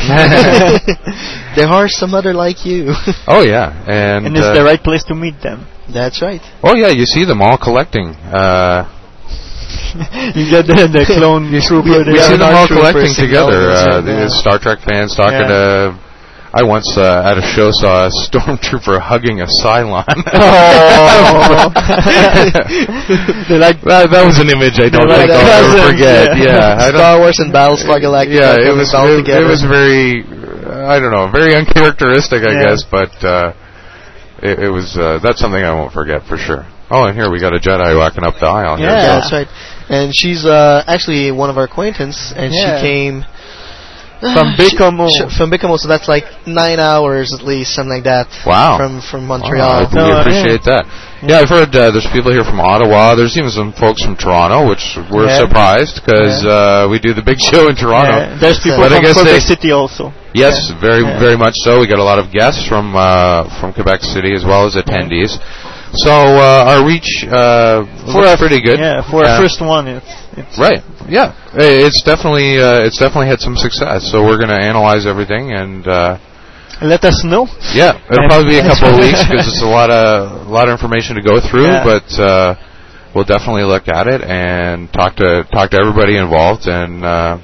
[1.55, 2.93] there are some other like you.
[3.27, 5.67] Oh yeah, and, and it's uh, the right place to meet them.
[5.93, 6.41] That's right.
[6.63, 8.15] Oh yeah, you see them all collecting.
[8.33, 8.87] Uh,
[10.33, 12.01] you get the, the clone trooper.
[12.01, 12.23] you there.
[12.23, 13.71] see them all collecting together.
[13.71, 15.93] Uh, and, the uh, Star Trek fans talking Yeah.
[15.93, 16.06] to.
[16.57, 20.05] I once uh, at a show saw a stormtrooper hugging a Cylon.
[20.33, 21.69] Oh.
[23.57, 26.35] Like that, that was an image I don't They're think I'll ever forget.
[26.37, 26.75] yeah.
[26.77, 28.35] Yeah, I don't, Star Wars and Battlestar Galactica.
[28.37, 29.45] yeah, it was it, together.
[29.45, 32.63] it was very uh, I don't know very uncharacteristic I Yeah.
[32.73, 33.53] guess, but uh,
[34.43, 36.65] it, it was uh, that's something I won't forget for sure.
[36.89, 38.77] Oh, and here we got a Jedi walking up the aisle.
[38.77, 38.87] here.
[38.87, 38.95] Yeah.
[39.01, 39.47] Yeah, that's right.
[39.89, 42.79] And she's uh, actually one of our acquaintance, and Yeah.
[42.79, 43.25] she came
[44.33, 45.09] From She- Baie-Comeau.
[45.13, 48.25] she- from Baie-Comeau, so that's like nine hours at least, something like that.
[48.45, 48.77] Wow.
[48.77, 49.89] From from Wow, Montreal.
[49.89, 50.85] we No, appreciate that.
[51.21, 53.13] Yeah, I've heard uh, there's people here from Ottawa.
[53.15, 55.37] There's even some folks from Toronto, which we're Yeah.
[55.45, 58.17] surprised because uh, we do the big show in Toronto.
[58.17, 60.13] Yeah, there's people But I from guess Quebec City also.
[60.33, 61.17] Yes, very Yeah.
[61.19, 61.79] very much so.
[61.81, 65.37] We got a lot of guests from uh, from Quebec City as well as attendees.
[65.93, 68.79] So uh, our reach uh, For our- pretty good.
[68.79, 70.83] Yeah, for Uh, our first one, it's, it's Right.
[71.07, 71.33] Yeah.
[71.53, 74.11] It's definitely uh, it's definitely had some success.
[74.11, 75.87] So we're going to analyze everything and.
[75.87, 76.17] Uh,
[76.79, 77.47] let us know.
[77.73, 80.67] yeah, it'll probably be a couple of weeks because it's a lot of a lot
[80.69, 81.65] of information to go through.
[81.65, 81.81] Yeah.
[81.83, 82.53] But uh,
[83.15, 87.39] we'll definitely look at it and talk to talk to everybody involved and uh,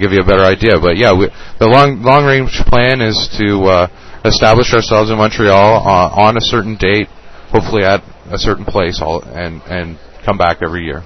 [0.00, 0.80] give you a better idea.
[0.82, 1.28] But yeah, we,
[1.60, 3.86] the long long range plan is to uh,
[4.24, 7.06] establish ourselves in Montreal uh, on a certain date,
[7.54, 8.02] hopefully at
[8.34, 11.02] a certain place, all and and come back every year.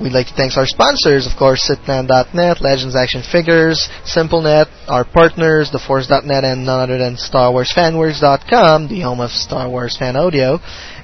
[0.00, 5.70] We'd like to thank our sponsors, of course, Sitman.net, Legends Action Figures, SimpleNet, our partners,
[5.70, 10.58] TheForce.net, and none other than StarWarsFanWords.com, the home of Star Wars fan audio.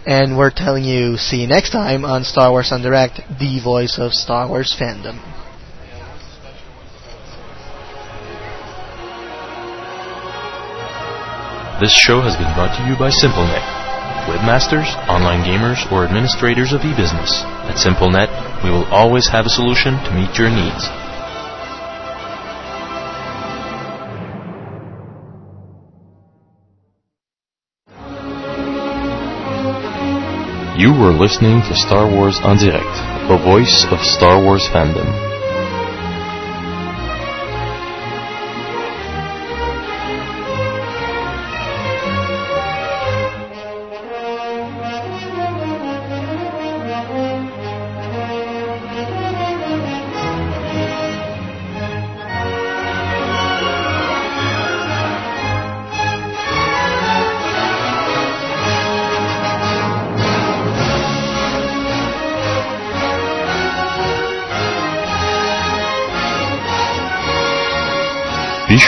[0.07, 3.99] And we're telling you, see you next time on Star Wars en Direct, the voice
[3.99, 5.21] of Star Wars fandom.
[11.81, 13.65] This show has been brought to you by SimpleNet.
[14.29, 17.41] Webmasters, online gamers, or administrators of e-business.
[17.69, 21.00] At SimpleNet, we will always have a solution to meet your needs.
[30.81, 32.97] You were listening to Star Wars en Direct,
[33.29, 35.30] the voice of Star Wars fandom.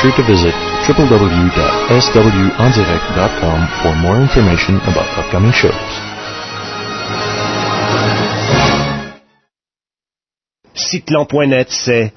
[0.03, 0.55] Sure to visit
[0.91, 5.73] www.swendirect.com for more information about upcoming shows.
[10.75, 12.13] Cyclan.net, c'est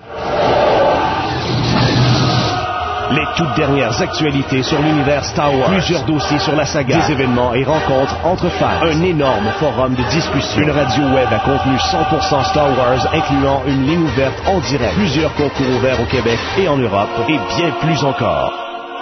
[3.36, 7.64] toutes dernières actualités sur l'univers Star Wars, plusieurs dossiers sur la saga, des événements et
[7.64, 12.70] rencontres entre fans, un énorme forum de discussion, une radio web à contenu 100% Star
[12.78, 17.10] Wars incluant une ligne ouverte en direct, plusieurs concours ouverts au Québec et en Europe
[17.28, 18.54] et bien plus encore.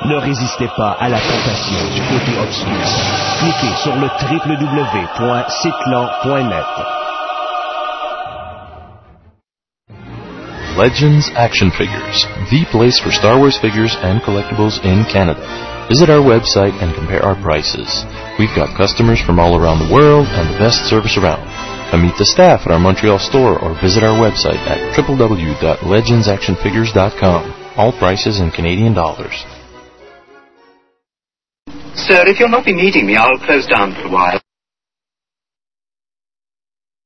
[0.05, 2.67] Ne résistez pas à la tentation du côté obscur.
[3.39, 7.02] Cliquez sur le www.cyclan.net.
[10.77, 15.45] Legends Action Figures, the place for Star Wars figures and collectibles in Canada.
[15.87, 18.03] Visit our website and compare our prices.
[18.39, 21.45] We've got customers from all around the world and the best service around.
[21.91, 27.53] Come meet the staff at our Montreal store or visit our website at www.legendsactionfigures.com.
[27.77, 29.45] All prices in Canadian dollars.
[31.93, 34.41] Sir, if you'll not be needing me, I'll close down for a while.